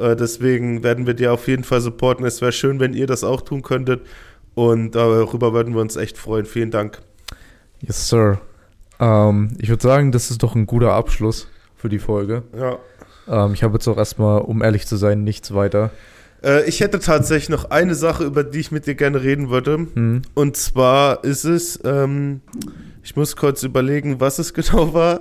[0.00, 2.24] Äh, deswegen werden wir dir auf jeden Fall supporten.
[2.24, 4.02] Es wäre schön, wenn ihr das auch tun könntet.
[4.54, 6.46] Und darüber würden wir uns echt freuen.
[6.46, 7.00] Vielen Dank.
[7.80, 8.40] Yes, Sir.
[8.98, 12.42] Ähm, ich würde sagen, das ist doch ein guter Abschluss für die Folge.
[12.58, 12.78] Ja.
[13.28, 15.90] Ähm, ich habe jetzt auch erstmal, um ehrlich zu sein, nichts weiter.
[16.42, 19.86] Äh, ich hätte tatsächlich noch eine Sache, über die ich mit dir gerne reden würde.
[19.94, 20.22] Hm.
[20.34, 22.40] Und zwar ist es, ähm,
[23.02, 25.20] ich muss kurz überlegen, was es genau war,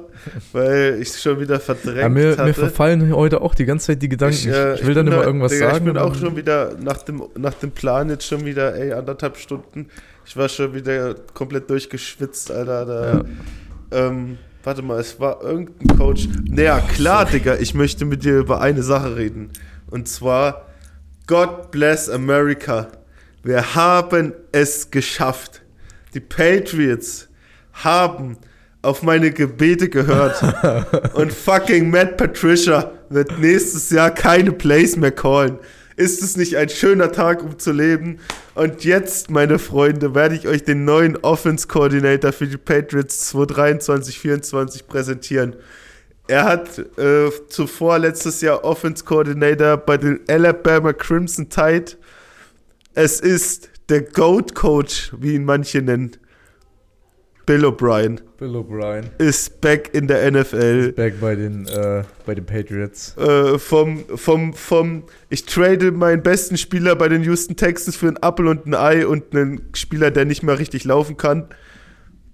[0.51, 2.43] weil ich es schon wieder verdrängt Ja, mir, hatte.
[2.43, 4.35] mir verfallen heute auch die ganze Zeit die Gedanken.
[4.35, 5.87] Ich, äh, ich will dann bin immer irgendwas Digga, sagen.
[5.87, 8.91] Ich bin auch dann- schon wieder nach dem, nach dem Plan jetzt schon wieder, ey,
[8.93, 9.87] anderthalb Stunden.
[10.25, 12.85] Ich war schon wieder komplett durchgeschwitzt, Alter.
[12.85, 13.13] Da,
[13.97, 14.07] Ja.
[14.07, 16.27] ähm, warte mal, es war irgendein Coach.
[16.49, 19.49] Naja, klar, Digga, ich möchte mit dir über eine Sache reden.
[19.89, 20.67] Und zwar,
[21.27, 22.87] God bless America.
[23.41, 25.61] Wir haben es geschafft.
[26.13, 27.28] Die Patriots
[27.83, 28.37] haben
[28.81, 30.41] auf meine Gebete gehört.
[31.13, 35.59] Und fucking Matt Patricia wird nächstes Jahr keine Plays mehr callen.
[35.95, 38.19] Ist es nicht ein schöner Tag, um zu leben?
[38.55, 44.85] Und jetzt, meine Freunde, werde ich euch den neuen Offense Coordinator für die Patriots 2023-24
[44.87, 45.57] präsentieren.
[46.27, 51.97] Er hat äh, zuvor letztes Jahr Offense Coordinator bei den Alabama Crimson Tide.
[52.93, 56.15] Es ist der Goat Coach, wie ihn manche nennen.
[57.49, 59.05] Bill O'Brien Bill O'Brien.
[59.17, 60.91] ist back in der NFL.
[60.91, 63.17] Back bei den, äh, bei den Patriots.
[63.17, 68.17] Äh, vom, vom, vom, ich trade meinen besten Spieler bei den Houston Texans für einen
[68.17, 71.47] Apfel und ein Ei und einen Spieler, der nicht mehr richtig laufen kann,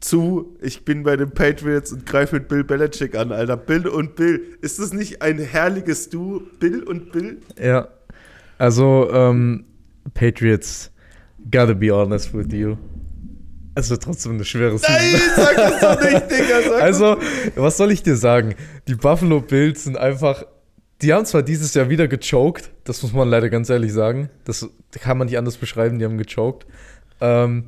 [0.01, 3.55] zu, ich bin bei den Patriots und greife mit Bill Belichick an, Alter.
[3.55, 4.41] Bill und Bill.
[4.59, 6.41] Ist das nicht ein herrliches Duo?
[6.59, 7.37] Bill und Bill?
[7.57, 7.87] Ja.
[8.57, 9.63] Also, ähm,
[10.13, 10.91] Patriots,
[11.49, 12.75] gotta be honest with you.
[13.75, 14.95] Es wird trotzdem eine schwere Season.
[14.95, 16.61] Nein, sag das doch nicht, Digga.
[16.69, 17.17] Sag Also,
[17.55, 18.55] was soll ich dir sagen?
[18.87, 20.45] Die Buffalo Bills sind einfach.
[21.01, 24.29] Die haben zwar dieses Jahr wieder gechoked, das muss man leider ganz ehrlich sagen.
[24.45, 26.65] Das kann man nicht anders beschreiben, die haben gechoked.
[27.19, 27.65] Ähm,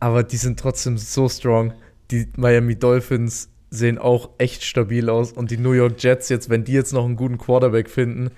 [0.00, 1.74] aber die sind trotzdem so strong.
[2.10, 5.32] Die Miami Dolphins sehen auch echt stabil aus.
[5.32, 8.30] Und die New York Jets, jetzt, wenn die jetzt noch einen guten Quarterback finden,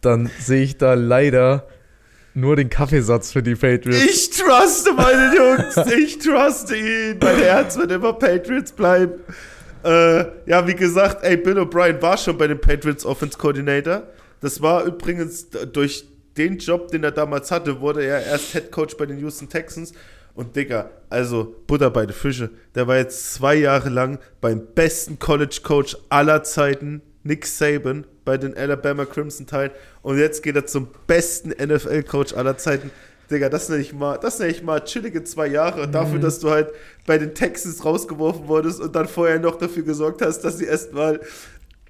[0.00, 1.68] dann sehe ich da leider
[2.34, 4.04] nur den Kaffeesatz für die Patriots.
[4.04, 7.18] Ich truste meine Jungs, ich truste ihn.
[7.20, 9.20] Mein Herz wird immer Patriots bleiben.
[9.82, 14.04] Äh, ja, wie gesagt, ey, Bill O'Brien war schon bei den Patriots Offense Coordinator.
[14.40, 16.06] Das war übrigens durch
[16.36, 19.92] den Job, den er damals hatte, wurde er erst Head Coach bei den Houston Texans.
[20.34, 22.50] Und Digga, also Butter bei den Fische.
[22.74, 28.36] Der war jetzt zwei Jahre lang beim besten College Coach aller Zeiten, Nick Saban, bei
[28.38, 29.72] den Alabama Crimson Tide.
[30.02, 32.90] Und jetzt geht er zum besten NFL Coach aller Zeiten.
[33.30, 36.22] Digga, das nenne ich mal, das nenne ich mal chillige zwei Jahre dafür, Mhm.
[36.22, 36.70] dass du halt
[37.06, 41.20] bei den Texans rausgeworfen wurdest und dann vorher noch dafür gesorgt hast, dass sie erstmal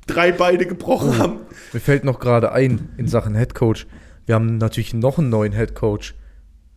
[0.06, 1.40] drei Beine gebrochen haben.
[1.72, 3.86] Mir fällt noch gerade ein in Sachen Head Coach.
[4.26, 6.14] Wir haben natürlich noch einen neuen Head Coach.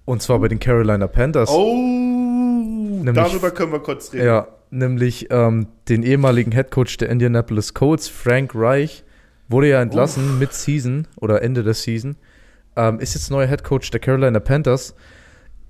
[0.06, 1.50] Und zwar bei den Carolina Panthers.
[1.50, 4.26] Oh, darüber können wir kurz reden.
[4.26, 9.04] Ja, nämlich ähm, den ehemaligen Head Coach der Indianapolis Colts, Frank Reich,
[9.48, 12.16] wurde ja entlassen mit Season oder Ende der Season.
[12.76, 14.96] Ähm, ist jetzt neuer Head Coach der Carolina Panthers.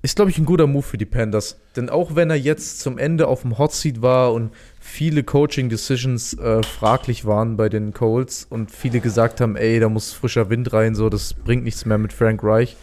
[0.02, 1.58] Ist, glaube ich, ein guter Move für die Panthers.
[1.76, 5.68] Denn auch wenn er jetzt zum Ende auf dem Hot Seat war und viele Coaching
[5.68, 10.50] Decisions äh, fraglich waren bei den Colts und viele gesagt haben, ey, da muss frischer
[10.50, 12.76] Wind rein, so, das bringt nichts mehr mit Frank Reich.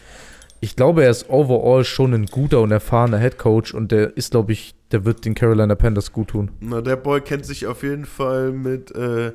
[0.62, 4.32] Ich glaube, er ist overall schon ein guter und erfahrener Head Coach und der ist,
[4.32, 6.52] glaube ich, der wird den Carolina Panthers gut tun.
[6.60, 9.32] Na, der Boy kennt sich auf jeden Fall mit, äh,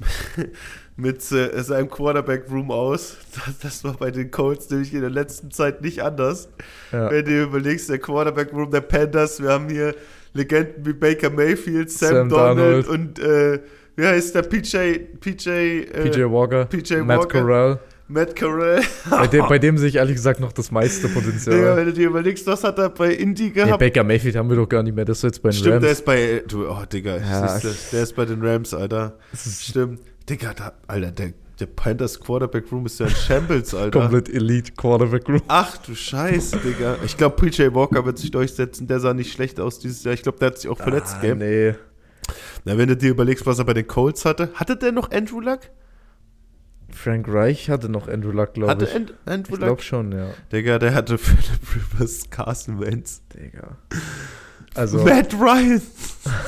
[0.96, 3.16] mit äh, seinem Quarterback-Room aus.
[3.34, 6.48] Das, das war bei den Colts nämlich in der letzten Zeit nicht anders.
[6.92, 7.10] Ja.
[7.10, 9.94] Wenn du überlegst, der Quarterback-Room der Panthers, wir haben hier
[10.34, 12.88] Legenden wie Baker Mayfield, Sam, Sam Donald, Darnold.
[12.88, 13.60] und äh,
[13.96, 14.76] wie heißt der PJ,
[15.20, 17.40] PJ, äh, PJ Walker, PJ Matt Walker.
[17.40, 17.80] Corral.
[18.08, 18.82] Matt Carell.
[19.10, 21.76] Bei dem, bei dem sehe ich ehrlich gesagt noch das meiste Digga, Potenzial.
[21.76, 23.78] wenn du dir überlegst, was hat er bei Indy gehabt?
[23.78, 25.04] Baker Mayfield haben wir doch gar nicht mehr.
[25.04, 25.98] Das ist jetzt bei den Stimmt, der Rams.
[25.98, 26.42] ist bei.
[26.48, 29.18] Du, oh, Digga, Ja, siehst du, der ist bei den Rams, Alter.
[29.36, 30.00] Stimmt.
[30.28, 34.00] Digga, da, Alter, der, Der Panthers Quarterback Room ist ja ein Shambles, Alter.
[34.00, 35.42] Komplett Elite Quarterback Room.
[35.48, 36.96] Ach du Scheiße, Digga.
[37.04, 38.86] Ich glaube, PJ Walker wird sich durchsetzen.
[38.86, 40.14] Der sah nicht schlecht aus dieses Jahr.
[40.14, 41.34] Ich glaube, der hat sich auch verletzt, ah, gell?
[41.36, 41.74] Nee.
[42.64, 44.50] Na, wenn du dir überlegst, was er bei den Colts hatte.
[44.54, 45.60] Hatte der noch Andrew Luck?
[46.98, 48.94] Frank Reich hatte noch Andrew Luck, glaube Hatte ich.
[48.94, 49.66] And Andrew ich Luck?
[49.68, 50.26] glaube schon, ja.
[50.52, 51.60] Digga, der hatte Philip
[51.94, 53.22] Rivers, Carson Wentz.
[53.34, 53.78] Digga.
[54.74, 55.80] Also, Matt Ryan.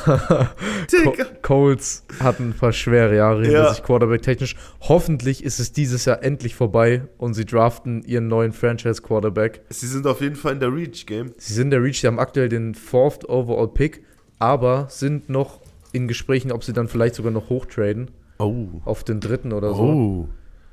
[0.93, 1.25] Digga.
[1.43, 3.75] Colts hatten ein paar schwere Jahre hinter Ja.
[3.75, 4.57] sich, Quarterback-technisch.
[4.81, 9.63] Hoffentlich ist es dieses Jahr endlich vorbei und sie draften ihren neuen Franchise-Quarterback.
[9.71, 11.33] Sie sind auf jeden Fall in der Reach-Game.
[11.39, 14.05] Sie sind der Reach, sie haben aktuell den fourth Overall Pick,
[14.39, 15.61] aber sind noch
[15.93, 18.69] in Gesprächen, ob sie dann vielleicht sogar noch hochtraden Oh.
[18.85, 19.83] auf den dritten oder so.
[19.83, 20.29] Oh.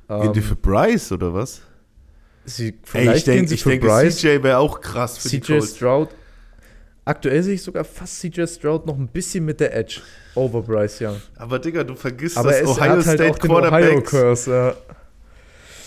[0.08, 1.60] Gehen die Ähm, für Bryce oder was?
[2.44, 5.18] sie, Ey, vielleicht ich denke, gehen sie ich für denke Bryce, CJ wäre auch krass
[5.18, 5.76] für die CJ Colts.
[5.76, 6.08] Stroud.
[7.04, 10.00] Aktuell sehe ich sogar fast CJ Stroud noch ein bisschen mit der Edge
[10.34, 11.20] over Bryce Young.
[11.36, 14.10] Aber Digga, du vergisst Aber das Ohio halt State Quarterbacks.
[14.10, 14.50] Curse.
[14.50, 14.76] Ja.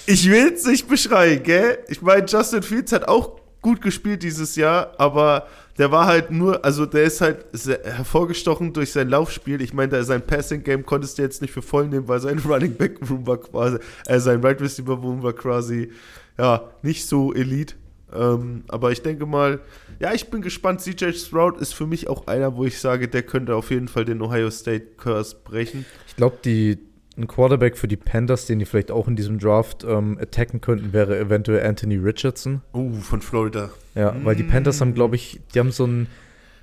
[0.08, 1.80] Ich will es nicht beschreien, gell?
[1.88, 5.48] Ich meine, Justin Fields hat auch gut gespielt dieses Jahr, aber
[5.78, 7.46] der war halt nur, also der ist halt
[7.84, 9.62] hervorgestochen durch sein Laufspiel.
[9.62, 12.76] Ich meine, sein Passing Game konntest du jetzt nicht für voll nehmen, weil sein Running
[12.76, 15.92] Back Room war quasi, äh, sein Right Receiver Room war quasi,
[16.38, 17.76] ja, nicht so elite.
[18.14, 19.62] Ähm, aber ich denke mal,
[20.00, 20.82] ja, ich bin gespannt.
[20.82, 24.04] CJ Stroud ist für mich auch einer, wo ich sage, der könnte auf jeden Fall
[24.04, 25.86] den Ohio State Curse brechen.
[26.08, 26.80] Ich glaube, die
[27.18, 30.93] ein Quarterback für die Panthers, den die vielleicht auch in diesem Draft ähm, attacken könnten,
[30.93, 32.62] wäre eventuell Anthony Richardson.
[32.74, 33.70] Oh, von Florida.
[33.95, 36.07] Ja, weil die Panthers haben, glaube ich, die haben so einen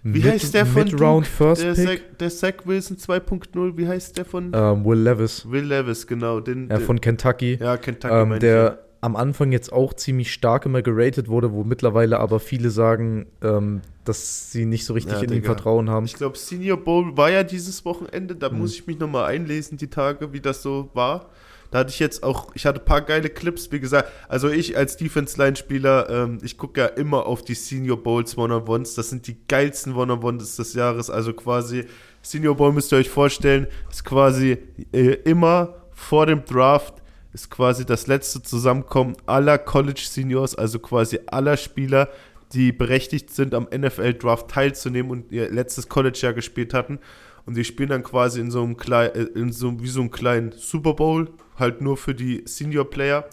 [0.03, 1.27] Wie heißt der von Mid-Round?
[1.27, 1.87] First der, Pick.
[1.87, 4.53] Zach, der Zach Wilson 2.0, wie heißt der von?
[4.55, 6.41] Ähm, Will Levis, Will Levis, genau.
[6.41, 7.59] Den, ja, den- von Kentucky.
[7.61, 8.15] ja, Kentucky.
[8.15, 12.71] ähm, der am Anfang jetzt auch ziemlich stark immer geratet wurde, wo mittlerweile aber viele
[12.71, 15.47] sagen, ähm, dass sie nicht so richtig Ja, in ihn Digga.
[15.55, 15.93] Vertrauen ich.
[15.93, 16.07] haben.
[16.07, 18.35] Ich glaube, Senior Bowl war ja dieses Wochenende.
[18.35, 18.59] Da Mhm.
[18.59, 21.27] muss ich mich nochmal einlesen, die Tage, wie das so war.
[21.71, 24.09] Da hatte ich jetzt auch, ich hatte ein paar geile Clips, wie gesagt.
[24.27, 28.95] Also ich als Defense-Line-Spieler, ähm, ich gucke ja immer auf die Senior Bowls One-on-Ones.
[28.95, 31.11] Das sind die geilsten One-on-Ones des Jahres.
[31.11, 31.85] Also quasi,
[32.23, 34.57] Senior Bowl müsst ihr euch vorstellen, ist quasi
[34.93, 36.95] äh, immer vor dem Draft
[37.39, 42.09] ist quasi das letzte Zusammenkommen aller College Seniors, also quasi aller Spieler,
[42.53, 46.99] die berechtigt sind, am NFL-Draft teilzunehmen und ihr letztes College-Jahr gespielt hatten.
[47.47, 50.53] Und die spielen dann quasi in so einem kleinen, in so, wie so einem kleinen
[50.53, 53.29] Super Bowl, halt nur für die Senior-Player.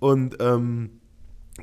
[0.00, 0.90] Und ähm,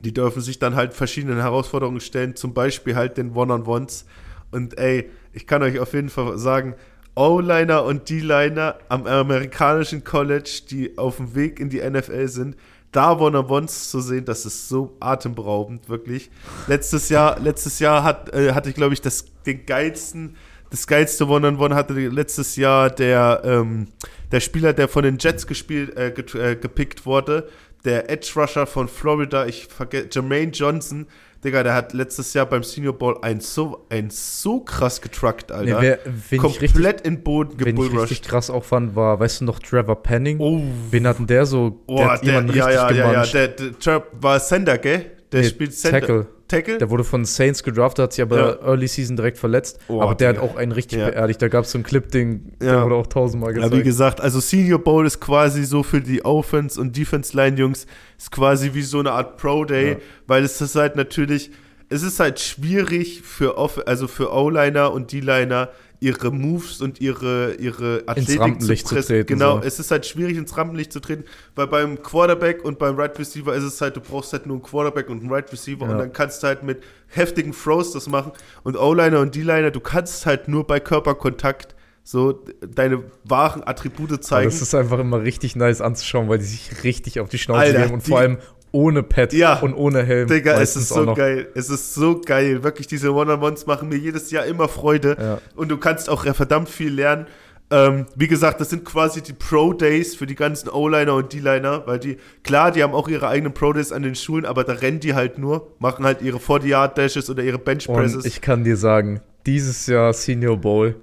[0.02, 4.06] die dürfen sich dann halt verschiedenen Herausforderungen stellen, zum Beispiel halt den One-on-Ones.
[4.52, 6.76] Und ey, ich kann euch auf jeden Fall sagen,
[7.16, 12.56] O-Liner und D-Liner am amerikanischen College, die auf dem Weg in die NFL sind,
[12.92, 16.30] da One-on-Ones zu sehen, das ist so atemberaubend, wirklich.
[16.68, 20.38] Letztes Jahr, letztes Jahr hat, äh, hatte ich, glaube ich, das, den geilsten,
[20.70, 23.88] das geilste One-on-One hatte letztes Jahr der, ähm,
[24.32, 27.48] der Spieler, der von den Jets gespielt, äh, get, äh, gepickt wurde,
[27.86, 31.08] der Edge Rusher von Florida, ich vergesse, Jermaine Johnson,
[31.44, 35.82] Digga, der hat letztes Jahr beim Senior Bowl ein so, ein so krass getruckt, Alter.
[35.82, 38.26] Nee, wer, ich richtig, Komplett in den Boden wen ich richtig gebullrushed.
[38.26, 40.40] krass auch fand, war, weißt du noch, Trevor Penning?
[40.40, 41.80] Oh, Wen hatten der so?
[41.88, 45.13] oh der, hat jemanden ja, ja, ja, ja, der, der Trap war Sender, gell?
[45.34, 46.00] Der Nee, spielt Center.
[46.00, 46.28] Tackle.
[46.48, 46.78] Tackle?
[46.78, 48.68] Der wurde von Saints gedraftet, hat sich aber Ja.
[48.68, 49.80] Early Season direkt verletzt.
[49.88, 50.44] Oh, aber der Digga.
[50.44, 51.10] hat auch einen richtig Ja.
[51.10, 51.42] beerdigt.
[51.42, 52.72] Da gab es so einen Clip, den, Ja.
[52.74, 53.76] der wurde auch tausendmal Ja, gezeigt.
[53.76, 58.74] wie gesagt, also Senior Bowl ist quasi so für die Offense- und Defense-Line-Jungs, ist quasi
[58.74, 59.98] wie so eine Art Pro-Day, Ja.
[60.28, 61.50] weil es ist halt natürlich,
[61.90, 65.70] es ist halt schwierig für, Off also für O-Liner und D-Liner
[66.04, 69.64] ihre Moves und ihre, ihre Athletik Rampenlicht zu präs- treten, Genau, so.
[69.66, 71.24] es ist halt schwierig ins Rampenlicht zu treten,
[71.56, 74.64] weil beim Quarterback und beim Right Receiver ist es halt, du brauchst halt nur einen
[74.64, 75.92] Quarterback und einen Right Receiver Ja.
[75.94, 78.34] und dann kannst du halt mit heftigen Throws das machen
[78.64, 82.44] und O-Liner und D-Liner, du kannst halt nur bei Körperkontakt so
[82.76, 84.50] deine wahren Attribute aber zeigen.
[84.50, 87.82] das ist einfach immer richtig nice anzuschauen, weil die sich richtig auf die Schnauze Alter,
[87.84, 88.40] geben und die- vor allem
[88.74, 89.60] ohne Pad Ja.
[89.60, 90.28] und ohne Helm.
[90.28, 91.48] Digga, es ist so geil.
[91.56, 92.64] Es ist so geil.
[92.64, 95.16] Wirklich, diese One-on-Ones machen mir jedes Jahr immer Freude.
[95.18, 95.38] Ja.
[95.56, 97.28] Und du kannst auch verdammt viel lernen.
[97.72, 101.98] Ähm, wie gesagt, das sind quasi die Pro-Days für die ganzen O-Liner und D-Liner, weil
[101.98, 105.14] die, klar, die haben auch ihre eigenen Pro-Days an den Schulen, aber da rennen die
[105.16, 108.26] halt nur, machen halt ihre 40-Yard-Dashes oder ihre Und Bench-Presses.
[108.26, 110.96] ich kann dir sagen, dieses Jahr Senior Bowl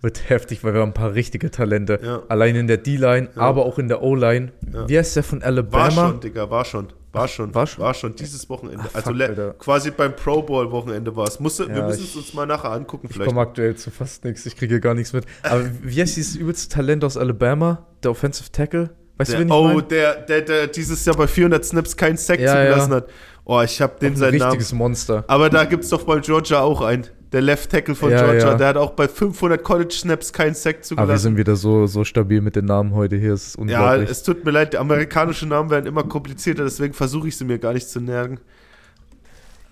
[0.00, 2.00] wird heftig, weil wir haben ein paar richtige Talente.
[2.02, 2.22] Ja.
[2.28, 3.42] Allein in der D-Line, Ja.
[3.42, 4.52] aber auch in der O-Line.
[4.72, 4.88] Ja.
[4.88, 5.90] Wie heißt der von War Alabama?
[5.90, 6.88] schon, Digga, war schon.
[7.16, 7.54] War schon.
[7.54, 7.84] war schon?
[7.84, 8.84] War schon dieses Wochenende.
[8.88, 11.40] Ach, also fuck, quasi beim Pro Bowl Wochenende war es.
[11.40, 13.28] Musste, wir Ja, müssen ich- es uns mal nachher angucken Ich vielleicht.
[13.28, 14.46] komme aktuell zu fast nichts.
[14.46, 15.24] Ich kriege hier gar nichts mit.
[15.42, 17.86] Aber wie heißt dieses übelste Talent aus Alabama?
[18.02, 18.90] Der Offensive Tackle?
[19.18, 19.82] Weißt Der, du, wen ich oh, meine?
[19.84, 22.96] der, der, der dieses Jahr bei 400 Snaps keinen Sack Ja, zugelassen ja.
[22.98, 23.08] hat.
[23.44, 24.50] Oh, ich habe den Ein seinen Namen.
[24.50, 25.24] richtiges Monster.
[25.28, 27.06] Aber da gibt's doch bei Georgia auch einen.
[27.36, 28.48] Der Left Tackle von Ja, Georgia.
[28.52, 28.54] ja.
[28.56, 31.22] Der hat auch bei 500 College Snaps keinen Sack Aber wir zugelassen.
[31.22, 33.34] sind wieder so, so stabil mit den Namen heute hier.
[33.34, 34.08] Es ist ja, unglaublich.
[34.10, 37.58] es tut mir leid, die amerikanischen Namen werden immer komplizierter, deswegen versuche ich sie mir
[37.58, 38.40] gar nicht zu merken.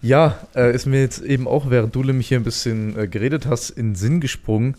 [0.02, 3.46] Ja, äh, ist mir jetzt eben auch, während du nämlich hier ein bisschen äh, geredet
[3.46, 4.76] hast, in den Sinn gesprungen.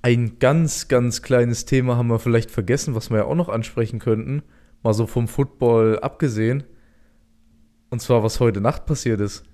[0.00, 3.98] Ein ganz, ganz kleines Thema haben wir vielleicht vergessen, was wir ja auch noch ansprechen
[3.98, 4.42] könnten.
[4.82, 6.62] Mal so vom Football abgesehen.
[7.90, 9.44] Und zwar, was heute Nacht passiert ist.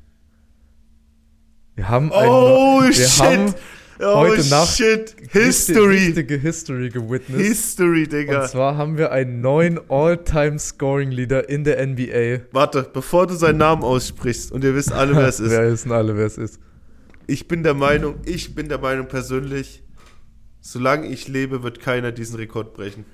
[1.77, 3.23] Wir haben ein- Oh, wir shit!
[3.23, 3.55] haben
[4.01, 5.15] oh, heute Nacht shit!
[5.31, 5.97] History!
[6.07, 7.47] richtige History gewitnessed.
[7.47, 8.43] History, Digga.
[8.43, 12.47] Und zwar haben wir einen neuen All-Time-Scoring-Leader in der NBA.
[12.53, 15.51] Warte, bevor du seinen Namen aussprichst und ihr wisst alle, wer es ist.
[15.51, 16.59] Wer wissen alle, wer es ist.
[17.27, 19.83] Ich bin der Meinung, ich bin der Meinung persönlich,
[20.61, 23.05] solange ich lebe, wird keiner diesen Rekord brechen.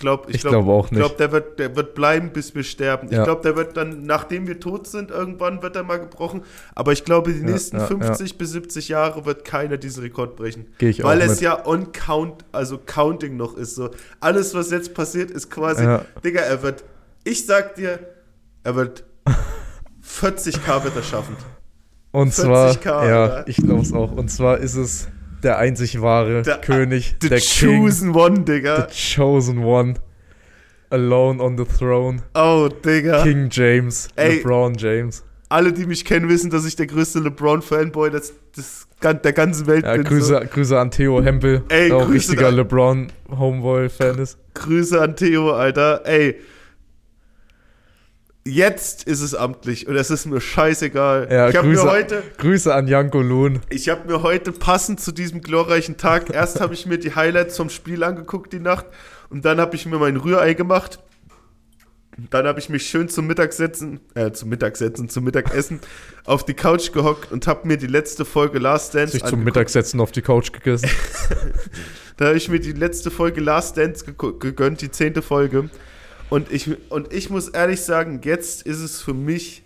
[0.00, 1.20] Ich glaube, ich Ich glaub, glaube auch Ich glaube, nicht.
[1.20, 3.08] der wird, der wird bleiben, bis wir sterben.
[3.10, 3.24] Ich Ja.
[3.24, 6.40] glaube, der wird dann, nachdem wir tot sind, irgendwann wird er mal gebrochen.
[6.74, 10.36] Aber ich glaube, die Ja, nächsten ja, 50 bis 70 Jahre wird keiner diesen Rekord
[10.36, 10.68] brechen.
[10.78, 11.40] Gehe ich Weil auch es mit.
[11.42, 13.74] ja on count, also counting noch ist.
[13.74, 13.90] So
[14.20, 16.06] alles, was jetzt passiert, ist quasi, Ja.
[16.24, 16.82] Digga, er wird,
[17.24, 17.98] ich sag dir,
[18.64, 19.04] er wird
[20.02, 21.36] 40k wird er schaffen.
[22.10, 23.48] Und zwar, 40K, ja, Alter.
[23.48, 24.12] ich glaube es auch.
[24.12, 25.08] Und zwar ist es
[25.42, 28.88] der einzig wahre Der- König, The der King, chosen one, Digga.
[28.90, 29.94] the chosen one,
[30.90, 33.22] alone on the throne, Oh, Digga.
[33.22, 34.38] King James, Ey.
[34.38, 35.24] LeBron James.
[35.48, 39.84] Alle, die mich kennen, wissen, dass ich der größte LeBron-Fanboy des, des, der ganzen Welt
[39.84, 40.04] Ja, bin.
[40.04, 44.32] Grüße, Grüße an Theo Hempel, Ey, der auch Grüße richtiger an- LeBron-Homeboy-Fan ist.
[44.32, 44.38] So.
[44.62, 46.02] Grüße an Theo, Alter.
[46.06, 46.36] Ey.
[48.46, 51.28] Jetzt ist es amtlich und es ist mir scheißegal.
[51.30, 53.60] Ja, ich habe mir Grüße, heute, Grüße an Janko Loon.
[53.68, 57.56] ich habe mir heute passend zu diesem glorreichen Tag, erst habe ich mir die Highlights
[57.58, 58.86] vom Spiel angeguckt die Nacht
[59.28, 61.00] und dann habe ich mir mein Rührei gemacht.
[62.30, 65.80] Dann habe ich mich schön zum Mittagsetzen, äh, zum Mittagsetzen, zum Mittagessen
[66.24, 69.44] auf die Couch gehockt und habe mir die letzte Folge Last Dance Sich zum angeguckt.
[69.56, 70.88] Mittagssetzen auf die Couch gegessen.
[72.16, 75.70] Da habe ich mir die letzte Folge Last Dance gegönnt, die zehnte Folge.
[76.30, 79.62] Und ich, und ich muss ehrlich sagen, jetzt ist es für mich,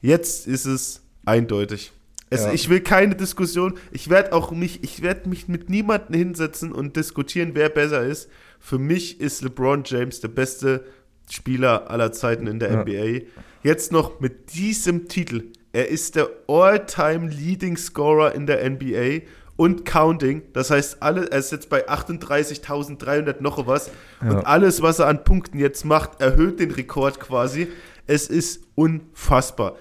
[0.00, 1.92] jetzt ist es eindeutig.
[2.30, 2.52] Es, Ja.
[2.52, 3.78] Ich will keine Diskussion.
[3.90, 8.28] Ich werde auch mich, ich werde mich mit niemandem hinsetzen und diskutieren, wer besser ist.
[8.60, 10.84] Für mich ist LeBron James der beste
[11.30, 12.82] Spieler aller Zeiten in der Ja.
[12.82, 13.26] NBA.
[13.62, 15.44] Jetzt noch mit diesem Titel.
[15.72, 19.22] Er ist der All-Time Leading Scorer in der NBA
[19.58, 20.42] und counting.
[20.52, 23.90] Das heißt, alle, er ist jetzt bei 38.300 noch was.
[24.22, 24.30] Ja.
[24.30, 27.66] Und alles, was er an Punkten jetzt macht, erhöht den Rekord quasi.
[28.06, 29.74] Es ist unfassbar.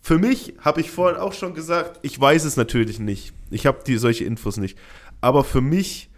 [0.00, 3.34] Für mich habe ich vorhin auch schon gesagt, ich weiß es natürlich nicht.
[3.50, 4.78] Ich habe die solche Infos nicht.
[5.20, 6.10] Aber für mich,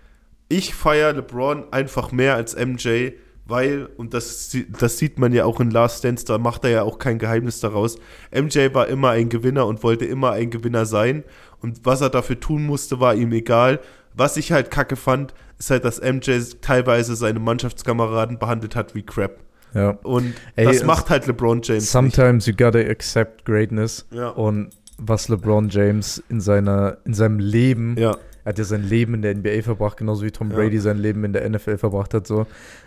[0.48, 5.58] ich feiere LeBron einfach mehr als MJ, weil, und das, das sieht man ja auch
[5.58, 7.98] in Last Dance, da macht er ja auch kein Geheimnis daraus.
[8.32, 11.24] MJ war immer ein Gewinner und wollte immer ein Gewinner sein.
[11.62, 13.80] Und was er dafür tun musste, war ihm egal.
[14.14, 19.02] Was ich halt kacke fand, ist halt, dass MJ teilweise seine Mannschaftskameraden behandelt hat wie
[19.02, 19.38] Crap.
[19.74, 19.90] Ja.
[20.02, 21.82] Und Ey, das es- macht halt LeBron James.
[21.84, 21.90] nicht.
[21.90, 24.06] Sometimes you gotta accept greatness.
[24.10, 24.28] Ja.
[24.28, 28.10] Und was LeBron James in, seiner, in seinem Leben, Ja.
[28.44, 30.56] er hat ja sein Leben in der NBA verbracht, genauso wie Tom Ja.
[30.56, 32.46] Brady sein Leben in der NFL verbracht hat, so.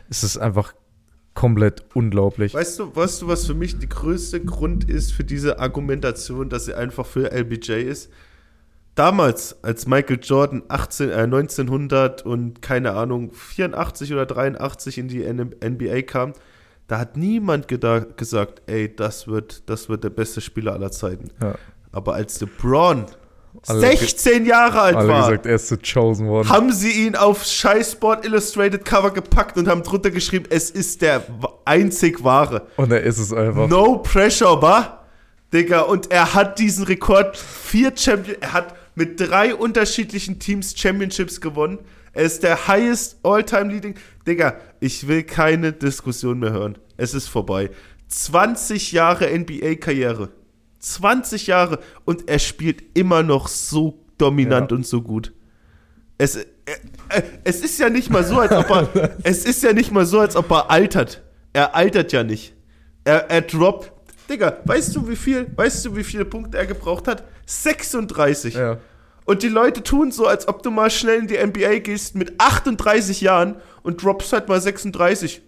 [0.09, 0.73] Es ist einfach
[1.33, 2.53] komplett unglaublich.
[2.53, 6.65] Weißt du, weißt du, was für mich der größte Grund ist für diese Argumentation, dass
[6.65, 8.09] sie einfach für LBJ ist?
[8.95, 15.23] Damals, als Michael Jordan 18, äh, 1900 und keine Ahnung, 84 oder 83 in die
[15.25, 16.31] NBA kam,
[16.87, 21.29] da hat niemand gesagt, ey, das wird, das wird der beste Spieler aller Zeiten.
[21.41, 21.55] Ja.
[21.91, 23.05] Aber als LeBron
[23.67, 26.47] Alle- 16 Jahre alt Alle war, gesagt, er ist the chosen one.
[26.47, 31.01] haben sie ihn auf Scheiß Sport Illustrated Cover gepackt und haben drunter geschrieben, es ist
[31.01, 31.23] der
[31.65, 32.67] einzig wahre.
[32.77, 33.67] Und er ist es einfach.
[33.67, 34.99] No pressure, wa?
[35.53, 41.41] Digga, und er hat diesen Rekord, vier Champion, er hat mit drei unterschiedlichen Teams Championships
[41.41, 41.79] gewonnen.
[42.13, 43.95] Er ist der highest all-time leading.
[44.25, 46.77] Digga, ich will keine Diskussion mehr hören.
[46.97, 47.69] Es ist vorbei.
[48.07, 50.29] 20 Jahre NBA-Karriere.
[50.79, 54.77] 20 Jahre und er spielt immer noch so dominant Ja.
[54.77, 55.33] und so gut.
[56.17, 56.45] Es, äh,
[57.09, 60.05] äh, es ist ja nicht mal so, als ob er, es ist ja nicht mal
[60.05, 61.21] so, als ob er altert.
[61.51, 62.53] Er altert ja nicht.
[63.03, 63.91] Er, er droppt.
[64.29, 67.23] Digga, weißt du, wie viel, weißt du, wie viele Punkte er gebraucht hat?
[67.45, 68.55] 36.
[68.55, 68.77] Ja.
[69.25, 72.33] Und die Leute tun so, als ob du mal schnell in die NBA gehst mit
[72.39, 75.41] 38 Jahren und droppst halt mal 36.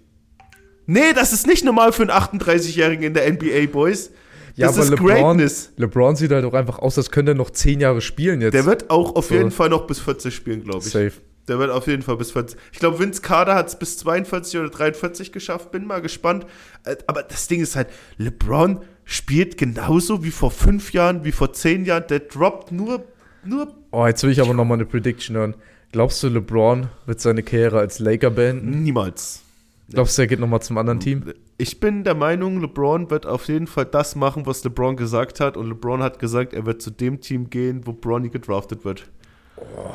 [0.88, 4.10] Nee, das ist nicht normal für einen 38-Jährigen in der NBA, Boys.
[4.56, 5.72] Ja, das aber ist LeBron, Greatness.
[5.78, 8.54] LeBron sieht halt auch einfach aus, als könnte er noch zehn Jahre spielen jetzt.
[8.54, 9.36] Der wird auch auf So.
[9.36, 10.86] jeden Fall noch bis 40 spielen, glaube ich.
[10.92, 11.12] safe.
[11.48, 12.60] Der wird auf jeden Fall bis 40.
[12.74, 15.72] Ich glaube, Vince Carter hat es bis 42 oder 43 geschafft.
[15.72, 16.46] Bin mal gespannt.
[16.84, 17.88] Äh, Aber das Ding ist halt,
[18.18, 22.04] LeBron spielt genauso wie vor fünf Jahren, wie vor zehn Jahren.
[22.10, 23.06] Der droppt nur
[23.46, 25.56] nur Oh, jetzt will ich aber nochmal eine Prediction hören.
[25.94, 28.84] Glaubst du, LeBron wird seine Karriere als Laker beenden?
[28.84, 29.42] niemals.
[29.90, 31.34] Glaubst du, er geht nochmal zum anderen Team?
[31.58, 35.56] Ich bin der Meinung, LeBron wird auf jeden Fall das machen, was LeBron gesagt hat.
[35.56, 39.08] Und LeBron hat gesagt, er wird zu dem Team gehen, wo Bronny gedraftet wird.
[39.56, 39.94] Oh,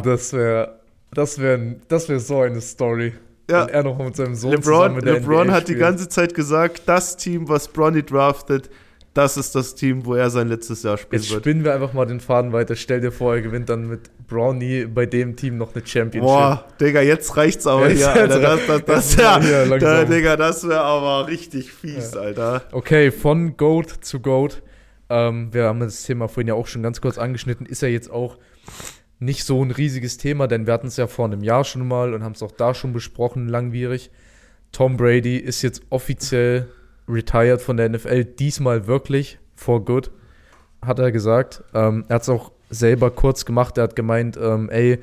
[0.00, 0.78] das wäre
[1.12, 3.12] das wäre das wär so eine Story.
[3.50, 3.66] Ja.
[3.66, 6.34] Wenn er noch mit seinem Sohn LeBron, zusammen mit der LeBron hat die ganze Zeit
[6.34, 8.68] gesagt, das Team, was Bronny draftet,
[9.14, 11.42] das ist das Team, wo er sein letztes Jahr spielen Jetzt wird.
[11.42, 12.76] spinnen wir einfach mal den Faden weiter.
[12.76, 16.28] Stell dir vor, er gewinnt dann mit Brownie bei dem Team noch eine Championship.
[16.30, 18.38] Boah, Digga, jetzt reicht's aber Jetzt- hier, Alter.
[18.40, 20.04] Das, das, das, ja, da.
[20.04, 22.62] Digga, das wäre aber richtig fies, Alter.
[22.72, 24.62] Okay, von Goat zu Goat.
[25.08, 27.64] Ähm, wir haben das Thema vorhin ja auch schon ganz kurz angeschnitten.
[27.64, 28.36] Ist ja jetzt auch
[29.20, 32.14] nicht so ein riesiges Thema, denn wir hatten es ja vor einem Jahr schon mal
[32.14, 34.10] und haben es auch da schon besprochen, langwierig.
[34.72, 36.68] Tom Brady ist jetzt offiziell
[37.08, 40.10] retired von der NFL, diesmal wirklich for good,
[40.82, 41.64] hat er gesagt.
[41.74, 43.78] Ähm, er hat es auch selber kurz gemacht.
[43.78, 44.98] Er hat gemeint, ähm, ey,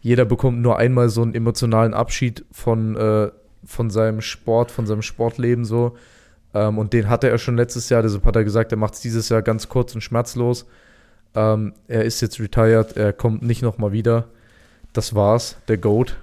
[0.00, 3.30] jeder bekommt nur einmal so einen emotionalen Abschied von, äh,
[3.64, 5.96] von seinem Sport, von seinem Sportleben so.
[6.54, 9.00] Ähm, und den hatte er schon letztes Jahr, deshalb hat er gesagt, er macht es
[9.00, 10.66] dieses Jahr ganz kurz und schmerzlos.
[11.34, 14.28] Ähm, er ist jetzt retired, er kommt nicht nochmal wieder.
[14.92, 16.16] Das war's, der GOAT.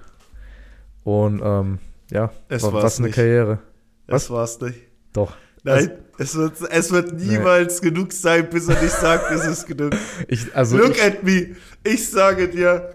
[1.04, 1.78] Und ähm,
[2.10, 3.16] ja, Es wa- war's was eine nicht.
[3.16, 3.58] Karriere.
[4.06, 4.78] Das war's nicht.
[5.12, 5.34] Doch.
[5.64, 9.92] Nein, es, wird, es wird niemals genug sein, bis er nicht sagt, es ist genug.
[10.28, 11.56] Ich, also Look ich, at me.
[11.84, 12.94] Ich sage dir,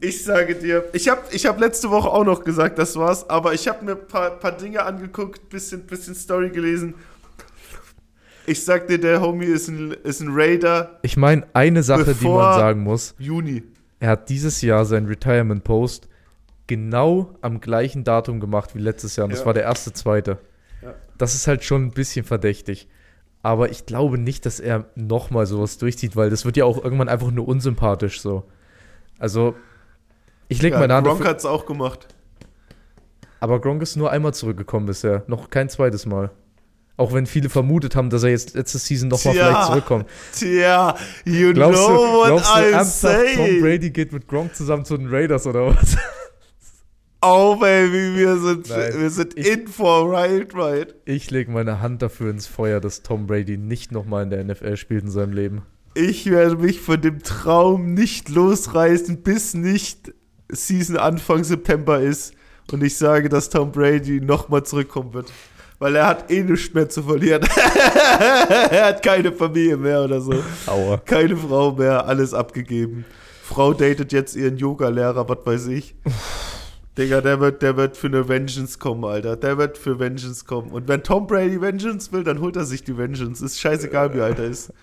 [0.00, 3.52] ich sage dir, ich habe ich hab letzte Woche auch noch gesagt, das war's, aber
[3.54, 6.94] ich habe mir ein paar, paar Dinge angeguckt, bisschen, bisschen Story gelesen.
[8.50, 10.98] Ich sag dir, der Homie ist ein, ist ein Raider.
[11.02, 13.62] ich meine, eine Sache, die man sagen muss, Juni.
[14.00, 16.08] er hat dieses Jahr seinen Retirement Post
[16.66, 19.26] genau am gleichen Datum gemacht wie letztes Jahr.
[19.26, 19.46] Und das Ja.
[19.46, 20.38] war der erste, zweite.
[20.82, 20.94] Ja.
[21.16, 22.88] Das ist halt schon ein bisschen verdächtig.
[23.42, 27.08] Aber ich glaube nicht, dass er nochmal sowas durchzieht, weil das wird ja auch irgendwann
[27.08, 28.42] einfach nur unsympathisch so.
[29.20, 29.54] Also,
[30.48, 32.08] ich leg Ja, meine Hand Gronk dafür, hat's auch gemacht.
[33.38, 35.22] aber Gronk ist nur einmal zurückgekommen bisher.
[35.28, 36.30] Noch kein zweites Mal.
[37.00, 39.46] Auch wenn viele vermutet haben, dass er jetzt letzte Season nochmal Tja.
[39.46, 40.06] vielleicht zurückkommt.
[40.38, 40.94] Tja,
[41.24, 43.60] you Glaubst du, know what glaubst du I'm ernsthaft, Tom saying.
[43.62, 45.96] Brady geht mit Gronk zusammen zu den Raiders oder was?
[47.22, 48.92] Oh, baby, wir sind, Nein.
[48.98, 50.94] wir sind Ich- in for right, right.
[51.04, 54.76] Ich lege meine Hand dafür ins Feuer, dass Tom Brady nicht nochmal in der NFL
[54.76, 55.62] spielt in seinem Leben.
[55.94, 60.12] Ich werde mich von dem Traum nicht losreißen, bis nicht
[60.50, 62.34] Season Anfang September ist
[62.72, 65.32] und ich sage, dass Tom Brady nochmal zurückkommen wird.
[65.80, 67.42] Weil er hat eh nichts mehr zu verlieren.
[68.70, 70.34] er hat keine Familie mehr oder so.
[70.66, 70.98] Aua.
[70.98, 73.06] Keine Frau mehr, alles abgegeben.
[73.42, 75.94] Frau datet jetzt ihren Yoga-Lehrer, was weiß ich.
[76.98, 79.36] Digga, der wird, der wird für eine Vengeance kommen, Alter.
[79.36, 80.70] Der wird für Vengeance kommen.
[80.70, 83.42] Und wenn Tom Brady Vengeance will, dann holt er sich die Vengeance.
[83.42, 84.74] Ist scheißegal, wie alt er ist.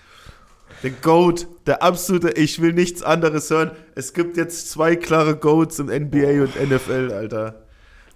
[0.81, 3.69] Der Goat, der absolute, ich will nichts anderes hören.
[3.93, 7.66] Es gibt jetzt zwei klare Goats im NBA und NFL, Alter.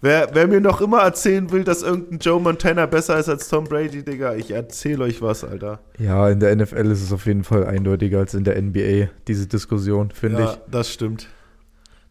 [0.03, 3.65] Wer, wer mir noch immer erzählen will, dass irgendein Joe Montana besser ist als Tom
[3.65, 5.79] Brady, Digga, ich erzähle euch was, Alter.
[5.99, 9.45] Ja, in der NFL ist es auf jeden Fall eindeutiger als in der NBA, diese
[9.45, 11.27] Diskussion, finde ja, das stimmt.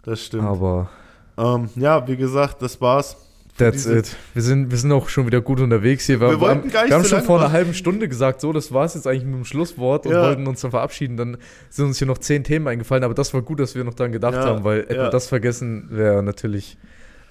[0.05, 0.27] Das ich.
[0.27, 0.45] stimmt.
[0.45, 0.89] Aber
[1.37, 3.17] Ähm, ja, wie gesagt, das war's.
[3.59, 4.17] That's it.
[4.35, 6.21] Wir sind, wir sind auch schon wieder gut unterwegs hier.
[6.21, 8.53] Wir wollten haben, gar nicht wir haben so schon vor einer halben Stunde gesagt, so,
[8.53, 10.23] das war es jetzt eigentlich mit dem Schlusswort und Ja.
[10.23, 11.17] wollten uns dann verabschieden.
[11.19, 11.37] Dann
[11.69, 14.13] sind uns hier noch zehn Themen eingefallen, aber das war gut, dass wir noch dran
[14.13, 14.97] gedacht Ja, haben, weil ja.
[15.03, 16.79] wir das vergessen, wäre natürlich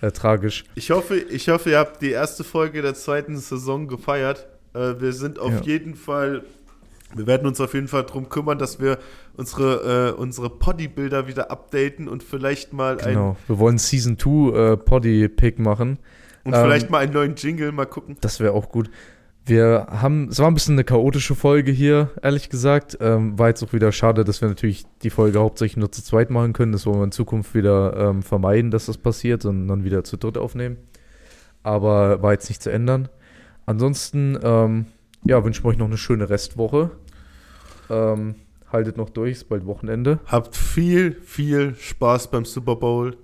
[0.01, 0.63] äh, tragisch.
[0.75, 4.47] Ich hoffe, ich hoffe, ihr habt die erste Folge der zweiten Saison gefeiert.
[4.73, 5.61] Äh, wir sind auf Ja.
[5.61, 6.43] jeden Fall,
[7.15, 8.97] wir werden uns auf jeden Fall darum kümmern, dass wir
[9.35, 13.37] unsere, äh, unsere Poddy-Bilder wieder updaten und vielleicht mal ein, Genau.
[13.47, 15.97] Wir wollen Season 2 äh, Poddy-Pick machen.
[16.45, 18.15] und Ähm, vielleicht mal einen neuen Jingle mal gucken.
[18.21, 18.89] Das wäre auch gut.
[19.49, 22.99] Wir haben, es war ein bisschen eine chaotische Folge hier, ehrlich gesagt.
[23.01, 26.29] Ähm, war jetzt auch wieder schade, dass wir natürlich die Folge hauptsächlich nur zu zweit
[26.29, 26.71] machen können.
[26.71, 30.17] Das wollen wir in Zukunft wieder ähm, vermeiden, dass das passiert und dann wieder zu
[30.17, 30.77] dritt aufnehmen.
[31.63, 33.09] Aber war jetzt nicht zu ändern.
[33.65, 34.85] Ansonsten, ähm,
[35.23, 36.91] ja, wünschen wir euch noch eine schöne Restwoche.
[37.89, 38.35] Ähm,
[38.71, 40.19] haltet noch durch, ist bald Wochenende.
[40.27, 43.17] Habt viel, viel Spaß beim Super Bowl.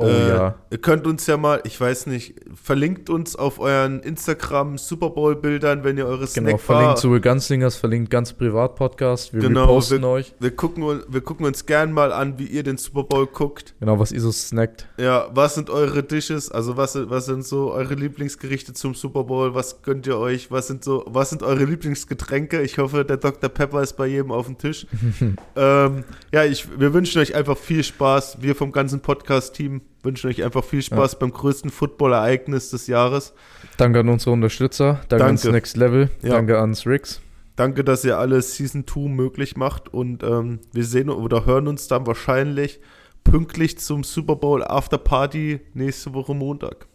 [0.00, 0.54] Oh Äh, ja.
[0.70, 5.34] Ihr könnt uns ja mal, ich weiß nicht, verlinkt uns auf euren Instagram Super Bowl
[5.34, 9.32] Bildern, wenn ihr eure Genau, Snackbar verlinkt zu Ganzlingers, verlinkt ganz privat Podcast.
[9.34, 10.34] Wir Genau, reposten euch.
[10.38, 13.74] Wir gucken, wir gucken uns gern mal an, wie ihr den Super Bowl guckt.
[13.80, 14.86] Genau, was ihr so snackt.
[15.00, 16.50] Ja, was sind eure Dishes?
[16.52, 19.54] Also was, sind- was sind so eure Lieblingsgerichte zum Super Bowl?
[19.54, 20.50] Was gönnt ihr euch?
[20.52, 22.62] Was sind so, was sind eure Lieblingsgetränke?
[22.62, 23.48] Ich hoffe, der Dr.
[23.50, 24.86] Pepper ist bei jedem auf dem Tisch.
[25.56, 28.38] ähm, ja, ich, wir wünschen euch einfach viel Spaß.
[28.42, 33.34] Wir vom ganzen Podcast-Team wünschen euch einfach viel Spaß beim größten Football-Ereignis des Jahres.
[33.76, 35.56] Danke an unsere Unterstützer, danke, ans Danke.
[35.56, 36.30] Next Level, Ja.
[36.30, 37.20] danke ans Rix.
[37.56, 41.88] Danke, dass ihr alle Season 2 möglich macht und ähm, wir sehen oder hören uns
[41.88, 42.78] dann wahrscheinlich
[43.24, 46.86] pünktlich zum Super Bowl After Party nächste Woche Montag.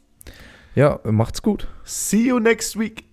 [0.74, 1.68] Ja, macht's gut.
[1.84, 3.04] See you next week.